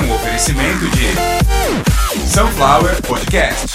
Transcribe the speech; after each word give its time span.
um 0.00 0.14
oferecimento 0.14 0.84
de 0.90 2.28
Sunflower 2.28 3.00
Podcasts. 3.02 3.72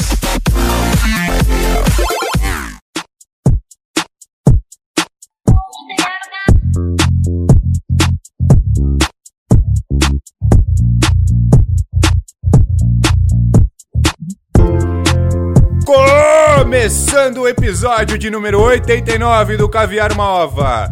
Começando 15.85 17.38
o 17.39 17.47
episódio 17.47 18.17
de 18.19 18.29
número 18.29 18.61
89 18.61 19.57
do 19.57 19.67
Caviar 19.67 20.11
uma 20.11 20.27
Ova, 20.27 20.91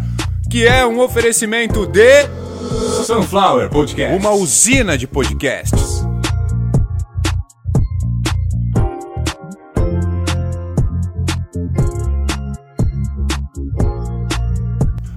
que 0.49 0.65
é 0.65 0.83
um 0.85 0.99
oferecimento 0.99 1.85
de 1.85 2.27
Sunflower 2.69 3.69
Podcast, 3.69 4.15
uma 4.19 4.31
usina 4.31 4.97
de 4.97 5.07
podcasts. 5.07 6.08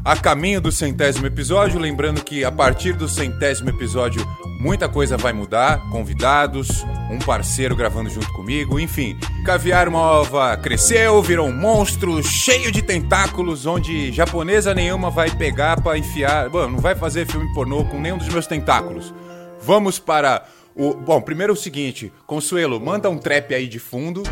A 0.05 0.17
caminho 0.17 0.61
do 0.61 0.73
centésimo 0.73 1.27
episódio, 1.27 1.79
lembrando 1.79 2.25
que 2.25 2.45
a 2.45 2.51
partir 2.51 2.93
do 2.93 3.09
centésimo 3.09 3.71
episódio 3.71 4.27
muita 4.59 4.89
coisa 4.89 5.17
vai 5.17 5.33
mudar, 5.33 5.79
convidados, 5.91 6.85
um 7.09 7.21
parceiro 7.21 7.77
gravando 7.77 8.11
junto 8.11 8.27
comigo, 8.33 8.81
enfim. 8.81 9.17
Caviar 9.45 9.87
uma 9.87 10.01
ova 10.01 10.57
cresceu, 10.57 11.23
virou 11.23 11.47
um 11.47 11.57
monstro 11.57 12.21
cheio 12.21 12.73
de 12.73 12.83
tentáculos, 12.83 13.65
onde 13.65 14.11
japonesa 14.11 14.75
nenhuma 14.75 15.09
vai 15.09 15.31
pegar 15.31 15.81
pra 15.81 15.97
enfiar. 15.97 16.51
Bom, 16.51 16.69
não 16.69 16.79
vai 16.79 16.97
fazer 16.97 17.25
filme 17.25 17.53
pornô 17.55 17.85
com 17.85 18.01
nenhum 18.01 18.19
dos 18.19 18.29
meus 18.29 18.49
tentáculos. 18.49 19.15
Vamos 19.61 20.01
para 20.01 20.43
o. 20.75 20.95
Bom, 20.95 21.21
primeiro 21.21 21.53
é 21.53 21.55
o 21.55 21.57
seguinte, 21.57 22.13
Consuelo, 22.27 22.81
manda 22.81 23.09
um 23.09 23.19
trap 23.19 23.55
aí 23.55 23.69
de 23.69 23.79
fundo. 23.79 24.25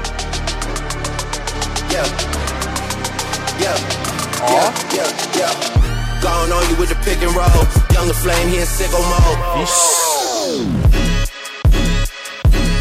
Yeah. 1.92 2.08
Yeah. 3.60 3.99
Ó. 4.42 4.46
Yeah, 4.48 4.72
yeah, 4.94 5.36
yeah. 5.36 6.20
Gone 6.22 6.52
on 6.52 6.68
you 6.70 6.76
with 6.76 6.88
the 6.88 6.96
pick 7.04 7.22
and 7.22 7.34
roll. 7.34 7.64
Younger 7.92 8.14
flame, 8.14 8.48
he 8.48 8.60
in 8.60 8.66
sicko 8.66 8.98
mode. 8.98 10.80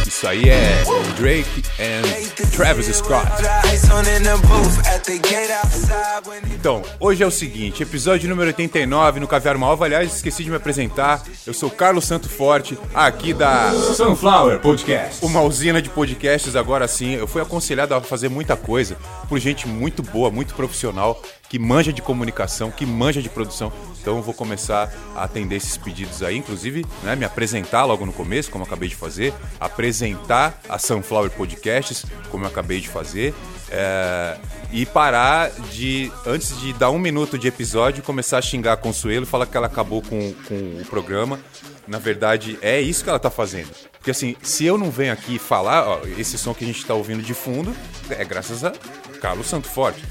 Isso 0.07 0.27
aí 0.27 0.49
é 0.49 0.83
Drake 1.15 1.63
and 1.79 2.49
Travis 2.55 2.87
Scott. 2.93 3.25
Então, 6.51 6.81
hoje 6.99 7.23
é 7.23 7.25
o 7.25 7.31
seguinte, 7.31 7.83
episódio 7.83 8.27
número 8.27 8.47
89 8.47 9.21
no 9.21 9.27
Caviar 9.27 9.55
uma 9.55 9.67
Ova. 9.67 9.85
Aliás, 9.85 10.13
esqueci 10.13 10.43
de 10.43 10.49
me 10.49 10.57
apresentar. 10.57 11.23
Eu 11.47 11.53
sou 11.53 11.69
Carlos 11.69 12.03
Santo 12.03 12.27
Forte, 12.27 12.77
aqui 12.93 13.33
da 13.33 13.71
Sunflower 13.95 14.59
Podcast. 14.59 15.23
Uma 15.25 15.41
usina 15.41 15.81
de 15.81 15.89
podcasts 15.89 16.53
agora 16.55 16.85
sim. 16.87 17.15
Eu 17.15 17.27
fui 17.27 17.41
aconselhado 17.41 17.95
a 17.95 18.01
fazer 18.01 18.27
muita 18.27 18.57
coisa 18.57 18.97
por 19.29 19.39
gente 19.39 19.67
muito 19.69 20.03
boa, 20.03 20.29
muito 20.29 20.53
profissional, 20.53 21.21
que 21.49 21.57
manja 21.57 21.91
de 21.91 22.01
comunicação, 22.01 22.69
que 22.69 22.85
manja 22.85 23.21
de 23.21 23.29
produção. 23.29 23.73
Então 23.99 24.17
eu 24.17 24.23
vou 24.23 24.33
começar 24.33 24.93
a 25.15 25.23
atender 25.23 25.55
esses 25.55 25.75
pedidos 25.75 26.21
aí, 26.21 26.37
inclusive, 26.37 26.85
né, 27.03 27.15
me 27.15 27.25
apresentar 27.25 27.85
logo 27.85 28.05
no 28.05 28.13
começo, 28.13 28.51
como 28.51 28.63
eu 28.63 28.67
acabei 28.67 28.87
de 28.87 28.95
fazer, 28.95 29.33
apresentar 29.59 30.61
a 30.69 30.77
Sunflower 30.77 31.31
Podcasts, 31.31 32.05
como 32.29 32.45
eu 32.45 32.49
acabei 32.49 32.79
de 32.79 32.87
fazer. 32.87 33.33
É, 33.71 34.37
e 34.71 34.85
parar 34.85 35.51
de, 35.71 36.11
antes 36.25 36.59
de 36.59 36.73
dar 36.73 36.91
um 36.91 36.99
minuto 36.99 37.37
de 37.37 37.47
episódio, 37.47 38.03
começar 38.03 38.37
a 38.37 38.41
xingar 38.41 38.73
a 38.73 38.77
Consuelo, 38.77 39.25
falar 39.25 39.45
que 39.45 39.57
ela 39.57 39.67
acabou 39.67 40.01
com, 40.01 40.33
com 40.47 40.55
o 40.81 40.85
programa. 40.85 41.39
Na 41.87 41.97
verdade, 41.97 42.57
é 42.61 42.79
isso 42.79 43.03
que 43.03 43.09
ela 43.09 43.19
tá 43.19 43.31
fazendo. 43.31 43.69
Porque 43.93 44.11
assim, 44.11 44.35
se 44.41 44.65
eu 44.65 44.77
não 44.77 44.89
venho 44.89 45.11
aqui 45.11 45.37
falar, 45.37 45.87
ó, 45.87 46.01
esse 46.17 46.37
som 46.37 46.53
que 46.53 46.63
a 46.63 46.67
gente 46.67 46.85
tá 46.85 46.93
ouvindo 46.93 47.21
de 47.21 47.33
fundo 47.33 47.75
é 48.09 48.23
graças 48.23 48.63
a 48.63 48.71
Carlos 49.19 49.47
Santo 49.47 49.67
Forte. 49.67 50.03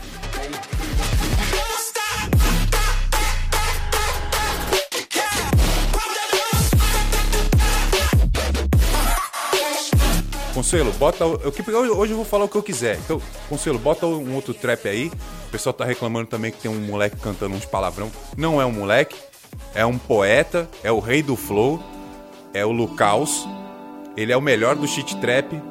Consuelo, 10.59 10.93
bota. 10.95 11.23
Eu, 11.23 11.53
hoje 11.97 12.13
eu 12.13 12.17
vou 12.17 12.25
falar 12.25 12.47
o 12.47 12.49
que 12.49 12.57
eu 12.57 12.63
quiser. 12.65 12.97
Então, 12.97 13.23
Consuelo, 13.49 13.79
bota 13.79 14.05
um 14.07 14.35
outro 14.35 14.53
trap 14.53 14.89
aí. 14.89 15.07
O 15.47 15.51
pessoal 15.53 15.73
tá 15.73 15.85
reclamando 15.85 16.27
também 16.27 16.51
que 16.51 16.59
tem 16.59 16.69
um 16.69 16.81
moleque 16.81 17.17
cantando 17.17 17.55
uns 17.55 17.65
palavrão. 17.65 18.11
Não 18.37 18.61
é 18.61 18.67
um 18.67 18.73
moleque, 18.73 19.15
é 19.73 19.87
um 19.87 19.97
poeta, 19.97 20.69
é 20.83 20.91
o 20.91 20.99
rei 20.99 21.23
do 21.23 21.37
flow, 21.37 21.81
é 22.53 22.67
o 22.67 22.73
Lucaus. 22.73 23.47
Ele 24.17 24.33
é 24.33 24.37
o 24.37 24.41
melhor 24.43 24.75
do 24.75 24.89
shit 24.89 25.17
trap. 25.21 25.63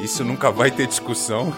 Isso 0.00 0.22
nunca 0.22 0.52
vai 0.52 0.70
ter 0.70 0.86
discussão. 0.86 1.52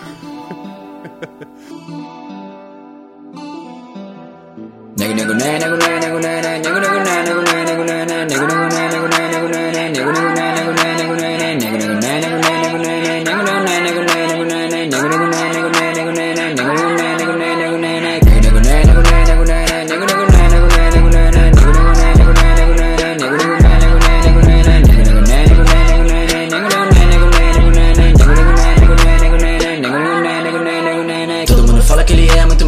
Nego 4.96 5.14
nego 5.14 5.34
né 5.34 5.58
nego 5.58 5.76
né 5.76 6.00
nego 6.00 6.18
né 6.18 6.40
né 6.40 6.58
nego 6.58 6.80
nego 6.80 6.98
né 6.98 7.22
nego 7.24 7.42
né 7.42 7.64
nego 7.64 7.84
né 7.84 8.06
né 8.06 8.24
nego 8.24 8.46
nego 8.46 8.46
né 8.46 8.56
nego 8.56 8.59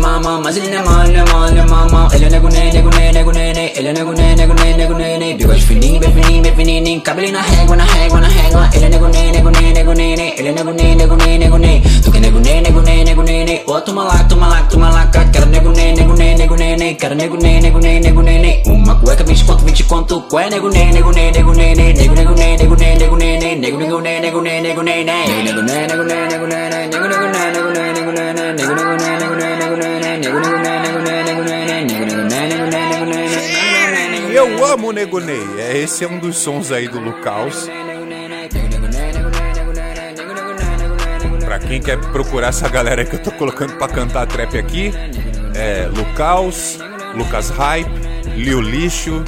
mama 0.03 0.51
é 0.51 0.83
malha 0.83 1.25
malha 1.33 1.65
mama 1.67 2.09
Ele 2.13 2.27
é 2.27 2.31
nego 2.31 2.49
nene, 2.49 2.73
nego 2.73 2.91
nene, 2.91 3.13
nego 3.13 3.33
nene 3.33 3.73
Ele 3.77 3.89
é 3.89 3.93
nego 3.93 4.13
nene, 4.13 4.35
nego 4.35 4.55
nene, 4.55 4.77
nego 4.77 4.95
nene 4.95 5.37
Bigode 5.37 5.61
fininho, 5.61 6.01
bem 6.01 6.13
fininho, 6.13 6.43
bem 6.43 6.55
fininho 6.57 7.01
Cabelinho 7.03 7.35
na 7.35 7.43
régua, 7.43 7.77
na 7.77 7.85
régua, 7.85 8.21
na 8.21 8.29
régua 8.29 8.69
Ele 8.75 8.87
é 8.87 8.89
nego 8.89 9.09
nene, 9.09 9.33
nego 9.33 9.51
nene, 9.51 9.73
nego 9.73 9.95
nene 9.95 10.35
Ele 10.37 10.49
é 10.49 10.53
nego 10.53 10.73
nene, 10.73 10.95
nego 10.97 11.17
nene, 11.17 11.39
nego 11.39 11.59
nene 11.59 11.83
Tu 12.03 12.11
que 12.11 12.21
nego 12.21 12.41
nene, 12.41 12.63
nego 12.63 12.83
nene, 12.83 13.05
nego 13.05 13.23
nene 13.23 13.63
Ô, 13.67 13.81
toma 13.81 14.05
lá, 14.05 14.25
toma 14.29 14.49
lá, 14.49 14.63
toma 14.69 14.91
lá 14.91 15.07
Quero 15.33 15.47
nego 15.47 15.71
nene, 15.71 16.01
nego 16.01 16.15
nene, 16.15 16.35
nego 16.35 16.57
nene 16.57 16.97
Quero 16.97 17.15
nego 17.15 17.37
nene, 17.37 17.61
nego 17.61 17.79
nene, 17.79 18.01
nego 18.01 18.23
nene 18.23 18.63
Uma 18.67 18.95
cueca, 19.01 19.23
20 19.23 19.47
conto, 19.47 19.65
20 19.65 19.85
conto 19.87 20.23
Qual 20.29 20.43
é 20.43 20.51
nego 20.51 20.69
nene, 20.69 20.93
nego 20.93 21.13
nene, 21.13 21.31
nego 21.39 21.53
nene 21.55 21.93
Nego, 21.93 22.15
nego 22.15 22.35
nene, 22.35 22.57
nego 22.59 22.75
nene, 22.75 22.99
nego 22.99 23.17
nene 23.17 23.55
Nego, 23.57 23.79
nego 23.79 24.01
nene, 24.01 24.21
nego 24.21 24.41
nene, 24.43 24.61
nego 24.63 24.83
nene 24.83 25.27
Nego, 25.27 25.43
nego 25.43 25.63
nene, 25.63 25.87
nego 25.87 26.05
nene, 26.05 26.29
nego 26.29 26.47
nene 26.47 26.89
Nego, 26.91 27.07
nego 27.07 27.29
nene, 27.31 27.53
nego 27.53 27.71
nene, 27.71 27.93
nego 27.93 28.13
nene 28.13 28.53
Nego, 28.53 28.75
nego 28.75 28.97
nene, 28.97 29.19
nego 29.19 29.25
nene 29.27 29.32
eu 34.43 34.65
amo 34.65 34.89
o 34.89 34.93
Nego 34.93 35.21
Ney. 35.21 35.41
É, 35.59 35.79
esse 35.79 36.05
é 36.05 36.09
um 36.09 36.19
dos 36.19 36.37
sons 36.39 36.73
aí 36.73 36.89
do 36.89 36.99
Lucaus. 36.99 37.69
Pra 41.45 41.59
quem 41.59 41.81
quer 41.81 41.99
procurar 42.11 42.49
essa 42.49 42.69
galera 42.69 43.05
que 43.05 43.15
eu 43.15 43.23
tô 43.23 43.31
colocando 43.33 43.75
pra 43.75 43.89
cantar 43.89 44.27
trap 44.27 44.59
aqui, 44.59 44.93
é 45.55 45.87
Lucaus, 45.87 46.79
Lucas 47.15 47.51
Hype, 47.51 47.91
Lio 48.35 48.61
Lixo, 48.61 49.23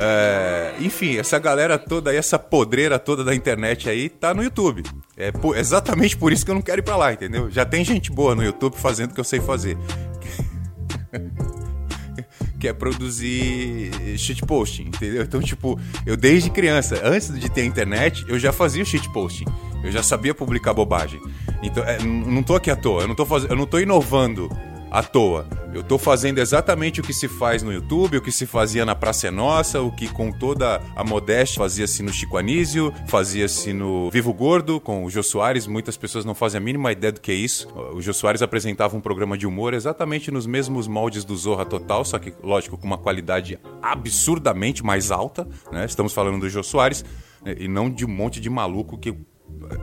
é, 0.00 0.74
enfim, 0.80 1.16
essa 1.16 1.38
galera 1.38 1.78
toda 1.78 2.10
aí, 2.10 2.16
essa 2.16 2.38
podreira 2.38 2.98
toda 2.98 3.22
da 3.24 3.34
internet 3.34 3.88
aí, 3.88 4.08
tá 4.08 4.34
no 4.34 4.42
YouTube. 4.42 4.82
É 5.16 5.30
po- 5.32 5.54
exatamente 5.54 6.16
por 6.16 6.32
isso 6.32 6.44
que 6.44 6.50
eu 6.50 6.54
não 6.54 6.62
quero 6.62 6.80
ir 6.80 6.84
pra 6.84 6.96
lá, 6.96 7.12
entendeu? 7.12 7.50
Já 7.50 7.64
tem 7.64 7.84
gente 7.84 8.10
boa 8.10 8.34
no 8.34 8.42
YouTube 8.42 8.76
fazendo 8.76 9.10
o 9.12 9.14
que 9.14 9.20
eu 9.20 9.24
sei 9.24 9.40
fazer. 9.40 9.76
que 12.58 12.68
é 12.68 12.72
produzir 12.72 13.90
shitposting, 14.18 14.84
entendeu? 14.84 15.22
Então, 15.22 15.40
tipo, 15.40 15.78
eu 16.06 16.16
desde 16.16 16.48
criança, 16.50 16.98
antes 17.04 17.32
de 17.38 17.50
ter 17.50 17.64
internet, 17.64 18.24
eu 18.26 18.38
já 18.38 18.52
fazia 18.52 18.82
o 18.82 18.86
shitposting. 18.86 19.44
Eu 19.82 19.92
já 19.92 20.02
sabia 20.02 20.34
publicar 20.34 20.72
bobagem. 20.72 21.20
Então, 21.62 21.84
é, 21.84 21.98
não 22.02 22.42
tô 22.42 22.54
aqui 22.56 22.70
à 22.70 22.76
toa, 22.76 23.02
eu 23.02 23.08
não 23.08 23.14
tô, 23.14 23.26
faz... 23.26 23.44
eu 23.44 23.54
não 23.54 23.66
tô 23.66 23.78
inovando 23.78 24.48
à 24.94 25.02
toa. 25.02 25.44
Eu 25.74 25.82
tô 25.82 25.98
fazendo 25.98 26.38
exatamente 26.38 27.00
o 27.00 27.02
que 27.02 27.12
se 27.12 27.26
faz 27.26 27.64
no 27.64 27.72
YouTube, 27.72 28.18
o 28.18 28.22
que 28.22 28.30
se 28.30 28.46
fazia 28.46 28.84
na 28.84 28.94
Praça 28.94 29.26
é 29.26 29.30
Nossa, 29.30 29.80
o 29.80 29.90
que 29.90 30.06
com 30.06 30.30
toda 30.30 30.80
a 30.94 31.02
modéstia 31.02 31.58
fazia-se 31.58 32.00
no 32.00 32.12
Chico 32.12 32.36
Anísio, 32.36 32.94
fazia-se 33.08 33.72
no 33.72 34.08
Vivo 34.08 34.32
Gordo, 34.32 34.78
com 34.78 35.04
o 35.04 35.10
Jô 35.10 35.20
Soares. 35.20 35.66
Muitas 35.66 35.96
pessoas 35.96 36.24
não 36.24 36.32
fazem 36.32 36.58
a 36.58 36.60
mínima 36.60 36.92
ideia 36.92 37.10
do 37.10 37.20
que 37.20 37.32
é 37.32 37.34
isso. 37.34 37.68
O 37.92 38.00
Jô 38.00 38.14
Soares 38.14 38.40
apresentava 38.40 38.96
um 38.96 39.00
programa 39.00 39.36
de 39.36 39.48
humor 39.48 39.74
exatamente 39.74 40.30
nos 40.30 40.46
mesmos 40.46 40.86
moldes 40.86 41.24
do 41.24 41.36
Zorra 41.36 41.64
Total, 41.64 42.04
só 42.04 42.16
que, 42.20 42.32
lógico, 42.40 42.78
com 42.78 42.86
uma 42.86 42.98
qualidade 42.98 43.58
absurdamente 43.82 44.84
mais 44.84 45.10
alta. 45.10 45.44
Né? 45.72 45.84
Estamos 45.86 46.12
falando 46.12 46.38
do 46.38 46.48
Jô 46.48 46.62
Soares 46.62 47.04
né? 47.44 47.56
e 47.58 47.66
não 47.66 47.90
de 47.90 48.06
um 48.06 48.08
monte 48.08 48.40
de 48.40 48.48
maluco 48.48 48.96
que. 48.96 49.10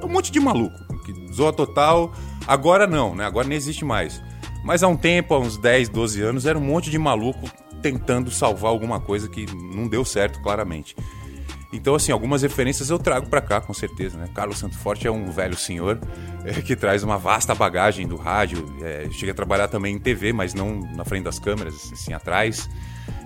Um 0.02 0.08
monte 0.08 0.32
de 0.32 0.40
maluco. 0.40 0.78
Que 1.04 1.34
Zorra 1.34 1.52
Total, 1.52 2.14
agora 2.48 2.88
não, 2.88 3.14
né? 3.14 3.26
Agora 3.26 3.46
não 3.46 3.56
existe 3.56 3.84
mais. 3.84 4.22
Mas 4.64 4.84
há 4.84 4.88
um 4.88 4.98
tempo, 4.98 5.34
há 5.34 5.40
uns 5.40 5.58
10, 5.58 5.90
12 5.90 6.22
anos, 6.22 6.46
era 6.46 6.58
um 6.58 6.62
monte 6.62 6.90
de 6.90 6.98
maluco 6.98 7.50
tentando 7.82 8.30
salvar 8.30 8.72
alguma 8.72 9.00
coisa 9.00 9.28
que 9.28 9.46
não 9.56 9.88
deu 9.88 10.06
certo, 10.06 10.42
claramente. 10.42 10.96
Então, 11.74 11.96
assim, 11.96 12.12
algumas 12.12 12.42
referências 12.42 12.90
eu 12.90 13.00
trago 13.00 13.30
pra 13.30 13.42
cá, 13.42 13.62
com 13.62 13.74
certeza, 13.74 14.18
né? 14.18 14.30
Carlos 14.34 14.60
Santo 14.60 14.78
Forte 14.78 15.08
é 15.08 15.12
um 15.12 15.32
velho 15.32 15.56
senhor 15.56 16.00
é, 16.44 16.54
que 16.62 16.76
traz 16.76 17.02
uma 17.02 17.18
vasta 17.18 17.56
bagagem 17.56 18.08
do 18.08 18.18
rádio. 18.18 18.66
É, 18.82 19.08
chega 19.12 19.32
a 19.32 19.36
trabalhar 19.36 19.68
também 19.70 19.96
em 19.96 20.00
TV, 20.00 20.34
mas 20.34 20.54
não 20.54 20.82
na 20.96 21.06
frente 21.06 21.24
das 21.24 21.40
câmeras, 21.40 21.92
assim, 21.92 22.14
atrás. 22.14 22.70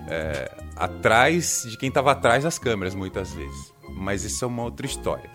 É, 0.08 0.50
atrás 0.76 1.66
de 1.68 1.76
quem 1.76 1.90
tava 1.90 2.12
atrás 2.12 2.44
das 2.44 2.58
câmeras, 2.58 2.94
muitas 2.94 3.32
vezes. 3.32 3.74
Mas 3.90 4.22
isso 4.22 4.44
é 4.44 4.48
uma 4.48 4.62
outra 4.62 4.86
história. 4.86 5.28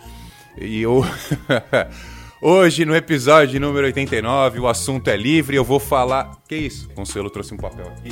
E 0.58 0.82
eu. 0.82 1.04
Hoje, 2.44 2.86
no 2.86 2.96
episódio 2.96 3.60
número 3.60 3.86
89, 3.86 4.62
o 4.62 4.68
assunto 4.68 5.12
é 5.12 5.16
livre. 5.16 5.56
Eu 5.56 5.64
vou 5.64 5.80
falar. 5.80 6.42
Que 6.48 6.56
isso? 6.56 6.90
Consuelo 6.90 7.30
trouxe 7.30 7.54
um 7.54 7.58
papel 7.58 7.86
aqui. 7.86 8.12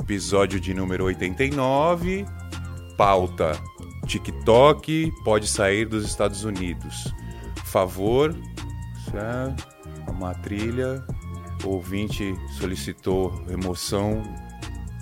Episódio 0.00 0.58
de 0.58 0.72
número 0.72 1.04
89. 1.04 2.24
Pauta: 2.96 3.52
TikTok 4.06 5.12
pode 5.22 5.46
sair 5.46 5.84
dos 5.84 6.06
Estados 6.06 6.42
Unidos. 6.42 7.12
Favor. 7.66 8.34
Uma 10.08 10.34
trilha. 10.36 11.04
O 11.62 11.72
ouvinte 11.72 12.34
solicitou 12.58 13.28
remoção 13.46 14.22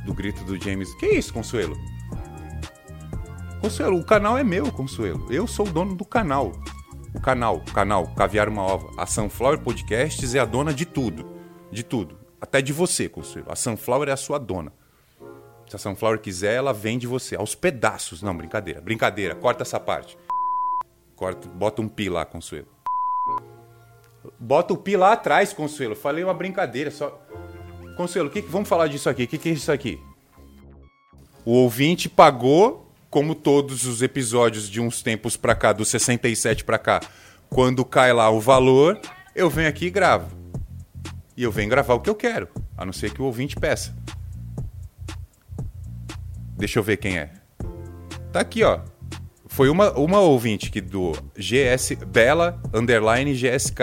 do 0.04 0.12
grito 0.12 0.42
do 0.42 0.60
James. 0.60 0.92
Que 0.96 1.06
isso, 1.06 1.32
Consuelo? 1.32 1.76
Consuelo, 3.60 4.00
o 4.00 4.04
canal 4.04 4.36
é 4.36 4.42
meu, 4.42 4.72
Consuelo. 4.72 5.28
Eu 5.30 5.46
sou 5.46 5.64
o 5.64 5.70
dono 5.70 5.94
do 5.94 6.04
canal. 6.04 6.52
O 7.18 7.20
canal, 7.20 7.56
o 7.56 7.72
canal 7.72 8.06
Caviar 8.14 8.48
uma 8.48 8.62
Ova. 8.62 8.92
A 8.96 9.04
Sunflower 9.04 9.58
Podcasts 9.58 10.36
é 10.36 10.38
a 10.38 10.44
dona 10.44 10.72
de 10.72 10.86
tudo. 10.86 11.26
De 11.68 11.82
tudo. 11.82 12.16
Até 12.40 12.62
de 12.62 12.72
você, 12.72 13.08
Consuelo. 13.08 13.50
A 13.50 13.56
Sunflower 13.56 14.08
é 14.08 14.12
a 14.12 14.16
sua 14.16 14.38
dona. 14.38 14.72
Se 15.68 15.74
a 15.74 15.78
Sunflower 15.80 16.20
quiser, 16.20 16.54
ela 16.54 16.72
vende 16.72 17.08
você. 17.08 17.34
Aos 17.34 17.56
pedaços. 17.56 18.22
Não, 18.22 18.36
brincadeira. 18.36 18.80
Brincadeira. 18.80 19.34
Corta 19.34 19.64
essa 19.64 19.80
parte. 19.80 20.16
Corta, 21.16 21.48
bota 21.48 21.82
um 21.82 21.88
pi 21.88 22.08
lá, 22.08 22.24
Consuelo. 22.24 22.68
Bota 24.38 24.72
o 24.72 24.76
pi 24.76 24.96
lá 24.96 25.12
atrás, 25.12 25.52
Consuelo. 25.52 25.96
Falei 25.96 26.22
uma 26.22 26.34
brincadeira, 26.34 26.92
só. 26.92 27.20
Consuelo, 27.96 28.30
que, 28.30 28.42
vamos 28.42 28.68
falar 28.68 28.86
disso 28.86 29.10
aqui. 29.10 29.24
O 29.24 29.28
que, 29.28 29.38
que 29.38 29.48
é 29.48 29.52
isso 29.52 29.72
aqui? 29.72 30.00
O 31.44 31.50
ouvinte 31.50 32.08
pagou, 32.08 32.87
como 33.10 33.34
todos 33.34 33.84
os 33.84 34.02
episódios 34.02 34.68
de 34.68 34.80
uns 34.80 35.02
tempos 35.02 35.36
pra 35.36 35.54
cá, 35.54 35.72
do 35.72 35.84
67 35.84 36.64
pra 36.64 36.78
cá, 36.78 37.00
quando 37.48 37.84
cai 37.84 38.12
lá 38.12 38.30
o 38.30 38.40
valor, 38.40 39.00
eu 39.34 39.48
venho 39.48 39.68
aqui 39.68 39.86
e 39.86 39.90
gravo. 39.90 40.36
E 41.36 41.42
eu 41.42 41.52
venho 41.52 41.70
gravar 41.70 41.94
o 41.94 42.00
que 42.00 42.10
eu 42.10 42.14
quero, 42.14 42.48
a 42.76 42.84
não 42.84 42.92
ser 42.92 43.12
que 43.12 43.22
o 43.22 43.24
ouvinte 43.24 43.56
peça. 43.56 43.94
Deixa 46.56 46.78
eu 46.78 46.82
ver 46.82 46.96
quem 46.96 47.16
é. 47.16 47.30
Tá 48.32 48.40
aqui, 48.40 48.64
ó. 48.64 48.80
Foi 49.46 49.70
uma, 49.70 49.92
uma 49.92 50.20
ouvinte 50.20 50.70
que 50.70 50.80
do 50.80 51.12
GS 51.36 51.92
Bela 52.06 52.60
underline 52.74 53.32
GSK. 53.32 53.80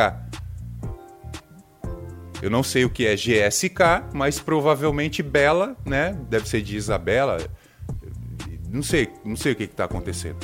Eu 2.42 2.50
não 2.50 2.62
sei 2.62 2.86
o 2.86 2.90
que 2.90 3.08
é 3.08 3.16
GSK, 3.16 4.14
mas 4.14 4.40
provavelmente 4.40 5.24
Bela, 5.24 5.76
né? 5.86 6.16
Deve 6.30 6.48
ser 6.48 6.62
de 6.62 6.76
Isabela. 6.76 7.38
Não 8.70 8.84
sei, 8.84 9.10
não 9.24 9.36
sei 9.36 9.54
o 9.54 9.56
que, 9.56 9.68
que 9.68 9.76
tá 9.76 9.86
acontecendo. 9.86 10.38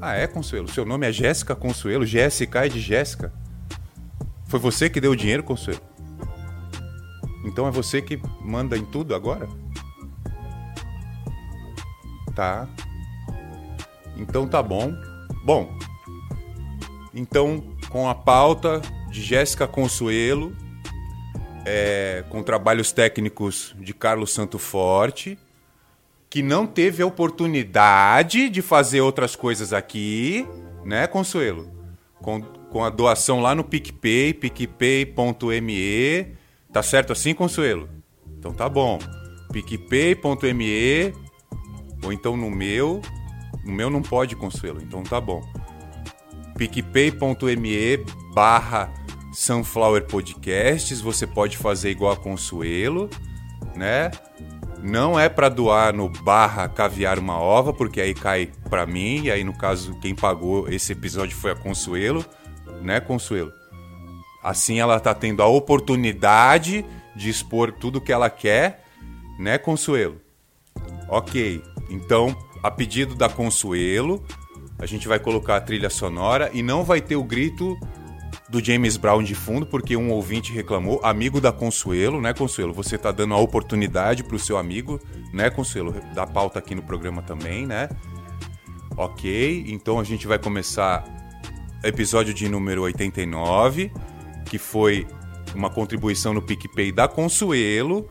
Ah, 0.00 0.14
é, 0.14 0.26
Consuelo? 0.26 0.68
Seu 0.68 0.84
nome 0.84 1.06
é 1.06 1.12
Jéssica 1.12 1.54
Consuelo? 1.54 2.04
GSK 2.04 2.56
é 2.56 2.68
de 2.68 2.80
Jéssica? 2.80 3.32
Foi 4.46 4.58
você 4.58 4.88
que 4.88 5.00
deu 5.00 5.12
o 5.12 5.16
dinheiro, 5.16 5.42
Consuelo? 5.42 5.80
Então 7.44 7.66
é 7.66 7.70
você 7.70 8.00
que 8.00 8.20
manda 8.40 8.76
em 8.76 8.84
tudo 8.84 9.14
agora? 9.14 9.48
Tá. 12.34 12.68
Então 14.16 14.46
tá 14.46 14.62
bom. 14.62 14.94
Bom, 15.44 15.78
então 17.14 17.62
com 17.88 18.08
a 18.08 18.14
pauta 18.14 18.80
de 19.10 19.20
Jéssica 19.20 19.66
Consuelo, 19.66 20.56
é, 21.66 22.24
com 22.28 22.42
trabalhos 22.42 22.92
técnicos 22.92 23.74
de 23.78 23.92
Carlos 23.92 24.32
Santo 24.32 24.58
Forte, 24.58 25.38
que 26.30 26.42
não 26.42 26.64
teve 26.64 27.02
a 27.02 27.06
oportunidade 27.06 28.48
de 28.48 28.62
fazer 28.62 29.00
outras 29.00 29.34
coisas 29.34 29.72
aqui, 29.72 30.46
né, 30.84 31.08
Consuelo? 31.08 31.68
Com, 32.22 32.40
com 32.40 32.84
a 32.84 32.88
doação 32.88 33.40
lá 33.40 33.52
no 33.52 33.64
PicPay, 33.64 34.32
picpay.me. 34.34 35.08
Tá 36.72 36.84
certo 36.84 37.12
assim, 37.12 37.34
Consuelo? 37.34 37.88
Então 38.38 38.52
tá 38.52 38.68
bom. 38.68 39.00
picpay.me 39.52 41.12
ou 42.04 42.12
então 42.12 42.36
no 42.36 42.48
meu. 42.48 43.02
No 43.64 43.72
meu 43.72 43.90
não 43.90 44.00
pode, 44.00 44.36
Consuelo, 44.36 44.80
então 44.80 45.02
tá 45.02 45.20
bom. 45.20 45.42
picpay.me 46.56 48.04
barra 48.32 48.92
Sunflower 49.32 50.06
Podcasts, 50.06 51.00
você 51.00 51.26
pode 51.26 51.56
fazer 51.56 51.90
igual 51.90 52.12
a 52.12 52.16
Consuelo, 52.16 53.10
né? 53.74 54.10
Não 54.82 55.18
é 55.18 55.28
para 55.28 55.48
doar 55.48 55.94
no 55.94 56.08
barra 56.08 56.68
caviar 56.68 57.18
uma 57.18 57.38
ova, 57.38 57.72
porque 57.72 58.00
aí 58.00 58.14
cai 58.14 58.50
para 58.68 58.86
mim, 58.86 59.24
e 59.24 59.30
aí 59.30 59.44
no 59.44 59.52
caso 59.52 59.98
quem 60.00 60.14
pagou 60.14 60.68
esse 60.68 60.92
episódio 60.92 61.36
foi 61.36 61.50
a 61.50 61.56
Consuelo, 61.56 62.24
né, 62.80 62.98
Consuelo? 62.98 63.52
Assim 64.42 64.80
ela 64.80 64.98
tá 64.98 65.14
tendo 65.14 65.42
a 65.42 65.46
oportunidade 65.46 66.84
de 67.14 67.28
expor 67.28 67.72
tudo 67.72 68.00
que 68.00 68.12
ela 68.12 68.30
quer, 68.30 68.84
né, 69.38 69.58
Consuelo? 69.58 70.18
Ok, 71.08 71.62
então, 71.90 72.34
a 72.62 72.70
pedido 72.70 73.14
da 73.14 73.28
Consuelo, 73.28 74.24
a 74.78 74.86
gente 74.86 75.06
vai 75.06 75.18
colocar 75.18 75.56
a 75.56 75.60
trilha 75.60 75.90
sonora 75.90 76.50
e 76.54 76.62
não 76.62 76.84
vai 76.84 77.02
ter 77.02 77.16
o 77.16 77.24
grito 77.24 77.78
do 78.50 78.62
James 78.62 78.96
Brown 78.96 79.22
de 79.22 79.34
fundo, 79.34 79.64
porque 79.64 79.96
um 79.96 80.10
ouvinte 80.10 80.52
reclamou, 80.52 81.00
amigo 81.04 81.40
da 81.40 81.52
Consuelo, 81.52 82.20
né, 82.20 82.34
Consuelo? 82.34 82.74
Você 82.74 82.98
tá 82.98 83.12
dando 83.12 83.32
a 83.32 83.38
oportunidade 83.38 84.24
pro 84.24 84.40
seu 84.40 84.58
amigo, 84.58 85.00
né, 85.32 85.48
Consuelo? 85.50 85.94
Da 86.14 86.26
pauta 86.26 86.58
aqui 86.58 86.74
no 86.74 86.82
programa 86.82 87.22
também, 87.22 87.64
né? 87.64 87.88
Ok, 88.96 89.64
então 89.68 90.00
a 90.00 90.04
gente 90.04 90.26
vai 90.26 90.36
começar 90.36 91.04
episódio 91.84 92.34
de 92.34 92.48
número 92.48 92.82
89, 92.82 93.92
que 94.44 94.58
foi 94.58 95.06
uma 95.54 95.70
contribuição 95.70 96.34
no 96.34 96.42
PicPay 96.42 96.90
da 96.90 97.06
Consuelo, 97.06 98.10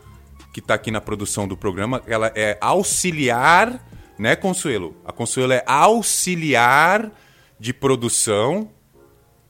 que 0.54 0.62
tá 0.62 0.72
aqui 0.72 0.90
na 0.90 1.02
produção 1.02 1.46
do 1.46 1.54
programa. 1.54 2.02
Ela 2.06 2.32
é 2.34 2.56
auxiliar, 2.62 3.86
né, 4.18 4.34
Consuelo? 4.36 4.96
A 5.04 5.12
Consuelo 5.12 5.52
é 5.52 5.62
auxiliar 5.66 7.12
de 7.58 7.74
produção, 7.74 8.70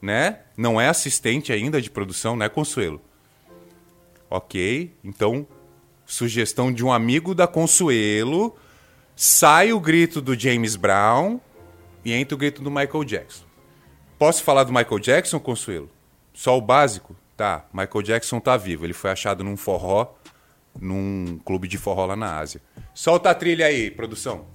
né? 0.01 0.39
Não 0.57 0.79
é 0.79 0.87
assistente 0.87 1.53
ainda 1.53 1.81
de 1.81 1.89
produção, 1.89 2.35
né, 2.35 2.49
Consuelo? 2.49 3.01
Ok, 4.29 4.95
então, 5.03 5.45
sugestão 6.05 6.71
de 6.71 6.83
um 6.83 6.91
amigo 6.91 7.35
da 7.35 7.47
Consuelo. 7.47 8.55
Sai 9.15 9.73
o 9.73 9.79
grito 9.79 10.21
do 10.21 10.39
James 10.39 10.75
Brown 10.75 11.39
e 12.03 12.13
entra 12.13 12.35
o 12.35 12.37
grito 12.37 12.61
do 12.61 12.71
Michael 12.71 13.03
Jackson. 13.03 13.45
Posso 14.17 14.43
falar 14.43 14.63
do 14.63 14.73
Michael 14.73 14.99
Jackson, 14.99 15.39
Consuelo? 15.39 15.89
Só 16.33 16.57
o 16.57 16.61
básico? 16.61 17.15
Tá, 17.35 17.65
Michael 17.73 18.01
Jackson 18.03 18.39
tá 18.39 18.55
vivo. 18.55 18.85
Ele 18.85 18.93
foi 18.93 19.11
achado 19.11 19.43
num 19.43 19.57
forró, 19.57 20.13
num 20.79 21.39
clube 21.43 21.67
de 21.67 21.77
forró 21.77 22.05
lá 22.05 22.15
na 22.15 22.37
Ásia. 22.37 22.61
Solta 22.93 23.31
a 23.31 23.35
trilha 23.35 23.65
aí, 23.65 23.91
produção. 23.91 24.45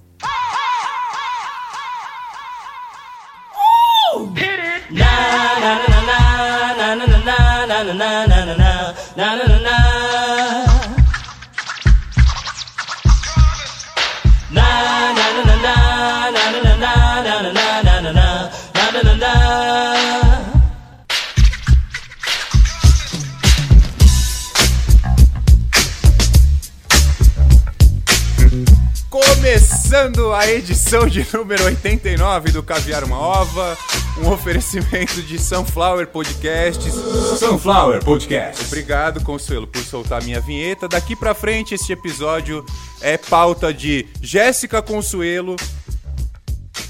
Começando 29.09 30.33
a 30.33 30.47
edição 30.47 31.07
de 31.07 31.25
número 31.33 31.63
89 31.63 32.51
do 32.51 32.61
Caviar 32.61 33.03
uma 33.03 33.17
Ova, 33.17 33.77
um 34.21 34.31
oferecimento 34.31 35.21
de 35.21 35.39
Sunflower 35.39 36.07
Podcasts. 36.07 36.93
Sunflower 37.39 38.03
Podcast. 38.03 38.65
Obrigado, 38.65 39.23
Consuelo, 39.23 39.67
por 39.67 39.81
soltar 39.83 40.23
minha 40.23 40.39
vinheta. 40.39 40.87
Daqui 40.87 41.15
pra 41.15 41.33
frente, 41.33 41.75
este 41.75 41.93
episódio 41.93 42.65
é 43.01 43.17
pauta 43.17 43.73
de 43.73 44.07
Jéssica 44.21 44.81
Consuelo, 44.81 45.55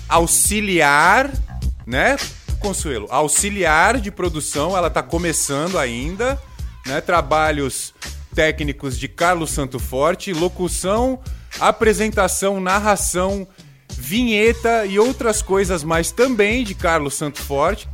auxiliar, 0.07 1.31
né, 1.85 2.17
Consuelo? 2.59 3.07
Auxiliar 3.09 3.99
de 3.99 4.11
produção, 4.11 4.75
ela 4.75 4.89
tá 4.89 5.03
começando 5.03 5.77
ainda, 5.77 6.41
né? 6.85 7.01
Trabalhos 7.01 7.93
técnicos 8.33 8.97
de 8.97 9.07
Carlos 9.07 9.51
Santo 9.51 9.79
Forte, 9.79 10.31
locução, 10.31 11.19
apresentação, 11.59 12.59
narração 12.59 13.47
vinheta 14.07 14.85
e 14.85 14.97
outras 14.97 15.41
coisas 15.41 15.83
mais 15.83 16.11
também 16.11 16.63
de 16.63 16.73
Carlos 16.73 17.15
Santo 17.15 17.41
Forte, 17.41 17.89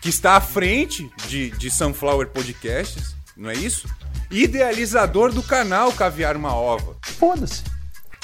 que 0.00 0.08
está 0.08 0.36
à 0.36 0.40
frente 0.40 1.10
de, 1.26 1.50
de 1.50 1.68
Sunflower 1.68 2.28
Podcasts, 2.28 3.16
não 3.36 3.50
é 3.50 3.54
isso? 3.54 3.88
Idealizador 4.30 5.32
do 5.32 5.42
canal 5.42 5.90
Caviar 5.90 6.36
uma 6.36 6.54
Ova. 6.54 6.96
Foda-se. 7.02 7.64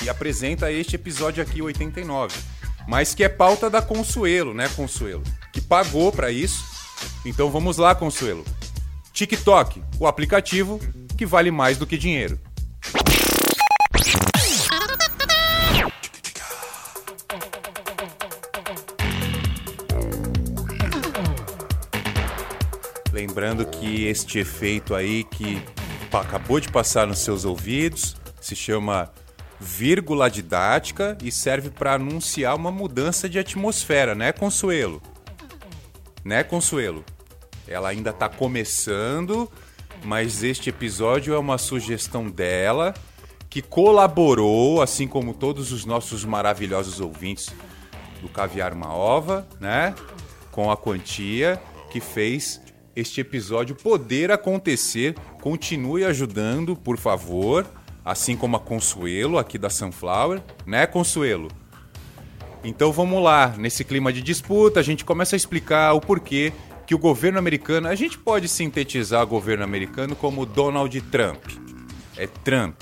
E 0.01 0.09
apresenta 0.09 0.71
este 0.71 0.95
episódio 0.95 1.43
aqui, 1.43 1.61
89. 1.61 2.37
Mas 2.87 3.17
que 3.17 3.25
é 3.25 3.29
pauta 3.29 3.69
da 3.69 3.83
Consuelo, 3.83 4.55
né, 4.55 4.69
Consuelo? 4.77 5.25
Que 5.53 5.61
pagou 5.61 6.13
pra 6.13 6.31
isso. 6.31 6.65
Então 7.25 7.51
vamos 7.51 7.79
lá, 7.79 7.97
Consuelo. 7.97 8.45
TikTok, 9.13 9.83
o 9.99 10.07
aplicativo 10.07 10.79
que 11.19 11.27
vale 11.27 11.51
mais 11.51 11.79
do 11.79 11.87
que 11.87 11.99
dinheiro. 11.99 12.39
Lembrando 23.35 23.67
que 23.67 24.05
este 24.07 24.39
efeito 24.39 24.95
aí 24.95 25.25
que 25.25 25.61
acabou 26.13 26.61
de 26.61 26.71
passar 26.71 27.05
nos 27.05 27.19
seus 27.19 27.45
ouvidos 27.45 28.15
se 28.41 28.55
chama 28.55 29.11
vírgula 29.59 30.31
didática 30.31 31.19
e 31.21 31.33
serve 31.33 31.69
para 31.69 31.95
anunciar 31.95 32.55
uma 32.55 32.71
mudança 32.71 33.29
de 33.29 33.37
atmosfera, 33.37 34.15
né, 34.15 34.31
Consuelo? 34.31 35.03
Né, 36.25 36.45
Consuelo? 36.45 37.05
Ela 37.67 37.89
ainda 37.89 38.11
está 38.11 38.29
começando, 38.29 39.51
mas 40.05 40.45
este 40.45 40.71
episódio 40.71 41.35
é 41.35 41.39
uma 41.39 41.59
sugestão 41.59 42.31
dela 42.31 42.95
que 43.51 43.61
colaborou, 43.61 44.81
assim 44.81 45.09
como 45.09 45.35
todos 45.35 45.73
os 45.73 45.85
nossos 45.85 46.25
maravilhosos 46.25 47.01
ouvintes 47.01 47.49
do 48.23 48.29
Caviar 48.29 48.73
uma 48.75 48.95
Ova, 48.95 49.45
né? 49.59 49.93
Com 50.53 50.71
a 50.71 50.77
quantia 50.77 51.61
que 51.91 51.99
fez 51.99 52.63
este 52.95 53.21
episódio 53.21 53.75
poder 53.75 54.31
acontecer. 54.31 55.15
Continue 55.41 56.05
ajudando, 56.05 56.77
por 56.77 56.97
favor, 56.97 57.67
assim 58.05 58.37
como 58.37 58.57
a 58.57 58.61
Consuelo 58.61 59.39
aqui 59.39 59.59
da 59.59 59.71
Sunflower, 59.71 60.43
né, 60.67 60.87
Consuelo? 60.87 61.49
Então 62.63 62.91
vamos 62.93 63.23
lá, 63.23 63.55
nesse 63.59 63.85
clima 63.85 64.13
de 64.13 64.23
disputa, 64.23 64.81
a 64.81 64.83
gente 64.83 65.05
começa 65.05 65.37
a 65.37 65.39
explicar 65.39 65.93
o 65.93 66.01
porquê 66.01 66.53
que 66.87 66.95
o 66.95 66.99
governo 66.99 67.39
americano, 67.39 67.89
a 67.89 67.95
gente 67.95 68.19
pode 68.19 68.49
sintetizar 68.49 69.23
o 69.23 69.27
governo 69.27 69.65
americano 69.65 70.15
como 70.15 70.47
Donald 70.47 70.99
Trump. 71.03 71.43
É 72.17 72.27
Trump. 72.27 72.81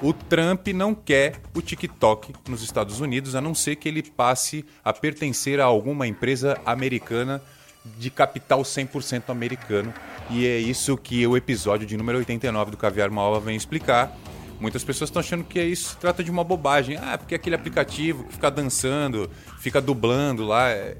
O 0.00 0.12
Trump 0.12 0.68
não 0.68 0.94
quer 0.94 1.40
o 1.54 1.60
TikTok 1.60 2.32
nos 2.48 2.62
Estados 2.62 3.00
Unidos, 3.00 3.34
a 3.34 3.40
não 3.40 3.54
ser 3.54 3.76
que 3.76 3.88
ele 3.88 4.02
passe 4.02 4.64
a 4.84 4.92
pertencer 4.92 5.60
a 5.60 5.64
alguma 5.64 6.06
empresa 6.06 6.58
americana 6.64 7.42
de 7.84 8.10
capital 8.10 8.62
100% 8.62 9.30
americano. 9.30 9.92
E 10.30 10.46
é 10.46 10.58
isso 10.58 10.96
que 10.96 11.26
o 11.26 11.36
episódio 11.36 11.86
de 11.86 11.96
número 11.96 12.18
89 12.18 12.72
do 12.72 12.76
Caviar 12.76 13.10
Malva 13.10 13.40
vem 13.40 13.56
explicar. 13.56 14.16
Muitas 14.60 14.82
pessoas 14.82 15.08
estão 15.08 15.20
achando 15.20 15.44
que 15.44 15.62
isso 15.62 15.90
se 15.90 15.96
trata 15.96 16.22
de 16.22 16.30
uma 16.30 16.42
bobagem. 16.42 16.96
Ah, 16.96 17.16
porque 17.16 17.34
aquele 17.34 17.54
aplicativo 17.54 18.24
que 18.24 18.34
fica 18.34 18.50
dançando, 18.50 19.30
fica 19.58 19.80
dublando 19.80 20.44
lá. 20.44 20.68
É, 20.68 20.96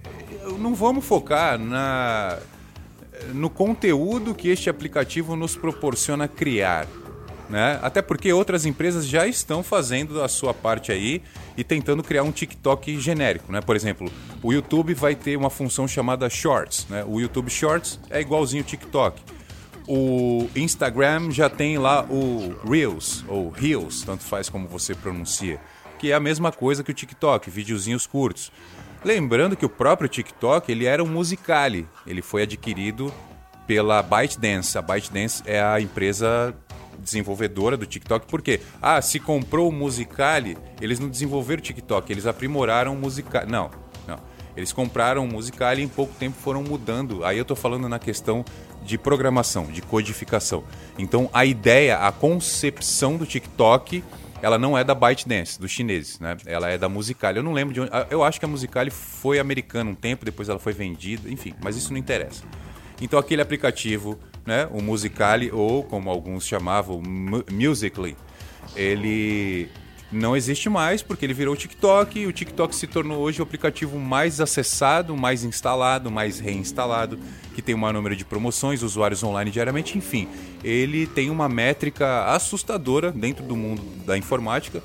Não 0.58 0.74
vamos 0.74 1.04
focar 1.04 1.58
na 1.58 2.38
no 3.34 3.50
conteúdo 3.50 4.34
que 4.34 4.48
este 4.48 4.70
aplicativo 4.70 5.34
nos 5.34 5.56
proporciona 5.56 6.28
criar. 6.28 6.86
Né? 7.48 7.78
Até 7.82 8.02
porque 8.02 8.32
outras 8.32 8.66
empresas 8.66 9.06
já 9.06 9.26
estão 9.26 9.62
fazendo 9.62 10.22
a 10.22 10.28
sua 10.28 10.52
parte 10.52 10.92
aí 10.92 11.22
e 11.56 11.64
tentando 11.64 12.02
criar 12.02 12.22
um 12.22 12.30
TikTok 12.30 13.00
genérico. 13.00 13.50
Né? 13.50 13.60
Por 13.60 13.74
exemplo, 13.74 14.10
o 14.42 14.52
YouTube 14.52 14.92
vai 14.92 15.14
ter 15.14 15.36
uma 15.36 15.48
função 15.48 15.88
chamada 15.88 16.28
Shorts. 16.28 16.86
Né? 16.90 17.04
O 17.06 17.20
YouTube 17.20 17.50
Shorts 17.50 17.98
é 18.10 18.20
igualzinho 18.20 18.62
o 18.62 18.66
TikTok. 18.66 19.22
O 19.86 20.50
Instagram 20.54 21.30
já 21.30 21.48
tem 21.48 21.78
lá 21.78 22.04
o 22.04 22.54
Reels, 22.68 23.24
ou 23.26 23.48
Reels, 23.48 24.02
tanto 24.02 24.22
faz 24.22 24.50
como 24.50 24.68
você 24.68 24.94
pronuncia, 24.94 25.58
que 25.98 26.12
é 26.12 26.14
a 26.14 26.20
mesma 26.20 26.52
coisa 26.52 26.84
que 26.84 26.90
o 26.90 26.94
TikTok, 26.94 27.48
videozinhos 27.48 28.06
curtos. 28.06 28.52
Lembrando 29.02 29.56
que 29.56 29.64
o 29.64 29.68
próprio 29.68 30.06
TikTok 30.06 30.70
ele 30.70 30.84
era 30.84 31.02
um 31.02 31.06
musicale, 31.06 31.88
ele 32.06 32.20
foi 32.20 32.42
adquirido 32.42 33.10
pela 33.66 34.02
ByteDance. 34.02 34.76
A 34.76 34.82
ByteDance 34.82 35.42
é 35.46 35.62
a 35.62 35.80
empresa 35.80 36.54
desenvolvedora 36.98 37.76
do 37.76 37.86
TikTok, 37.86 38.26
porque 38.26 38.60
ah, 38.80 39.00
se 39.00 39.18
comprou 39.18 39.68
o 39.68 39.72
Musicali, 39.72 40.56
eles 40.80 40.98
não 40.98 41.08
desenvolveram 41.08 41.60
o 41.60 41.62
TikTok, 41.62 42.12
eles 42.12 42.26
aprimoraram 42.26 42.94
o 42.94 42.96
Musicali. 42.96 43.50
Não, 43.50 43.70
não. 44.06 44.18
Eles 44.56 44.72
compraram 44.72 45.24
o 45.24 45.28
Musicali 45.28 45.82
e 45.82 45.84
em 45.84 45.88
pouco 45.88 46.12
tempo 46.14 46.36
foram 46.36 46.62
mudando. 46.62 47.24
Aí 47.24 47.38
eu 47.38 47.44
tô 47.44 47.54
falando 47.54 47.88
na 47.88 47.98
questão 47.98 48.44
de 48.82 48.98
programação, 48.98 49.66
de 49.66 49.80
codificação. 49.80 50.64
Então 50.98 51.30
a 51.32 51.44
ideia, 51.44 51.98
a 51.98 52.10
concepção 52.10 53.16
do 53.16 53.24
TikTok, 53.24 54.02
ela 54.42 54.58
não 54.58 54.76
é 54.76 54.84
da 54.84 54.94
ByteDance, 54.94 55.60
dos 55.60 55.70
chineses, 55.70 56.18
né? 56.18 56.36
Ela 56.46 56.68
é 56.70 56.78
da 56.78 56.88
Musicali. 56.88 57.38
Eu 57.38 57.42
não 57.42 57.52
lembro 57.52 57.74
de 57.74 57.80
onde. 57.80 57.90
Eu 58.10 58.22
acho 58.22 58.38
que 58.38 58.44
a 58.44 58.48
Musicali 58.48 58.90
foi 58.90 59.38
americana 59.38 59.90
um 59.90 59.94
tempo, 59.94 60.24
depois 60.24 60.48
ela 60.48 60.58
foi 60.58 60.72
vendida, 60.72 61.30
enfim, 61.30 61.54
mas 61.62 61.76
isso 61.76 61.92
não 61.92 61.98
interessa. 61.98 62.42
Então 63.00 63.18
aquele 63.18 63.40
aplicativo, 63.42 64.18
né, 64.46 64.68
o 64.72 64.82
Musicali 64.82 65.50
ou 65.52 65.82
como 65.84 66.10
alguns 66.10 66.46
chamavam, 66.46 67.00
Mu- 67.00 67.44
Musical.ly, 67.50 68.16
ele 68.74 69.68
não 70.10 70.34
existe 70.36 70.68
mais 70.70 71.02
porque 71.02 71.26
ele 71.26 71.34
virou 71.34 71.54
o 71.54 71.56
TikTok 71.56 72.18
e 72.18 72.26
o 72.26 72.32
TikTok 72.32 72.74
se 72.74 72.86
tornou 72.86 73.18
hoje 73.18 73.40
o 73.40 73.42
aplicativo 73.42 73.98
mais 73.98 74.40
acessado, 74.40 75.16
mais 75.16 75.44
instalado, 75.44 76.10
mais 76.10 76.40
reinstalado, 76.40 77.18
que 77.54 77.60
tem 77.60 77.74
um 77.74 77.78
maior 77.78 77.92
número 77.92 78.16
de 78.16 78.24
promoções, 78.24 78.82
usuários 78.82 79.22
online 79.22 79.50
diariamente, 79.50 79.98
enfim. 79.98 80.26
Ele 80.64 81.06
tem 81.06 81.28
uma 81.30 81.48
métrica 81.48 82.24
assustadora 82.26 83.12
dentro 83.12 83.44
do 83.44 83.54
mundo 83.54 83.82
da 84.06 84.16
informática, 84.16 84.82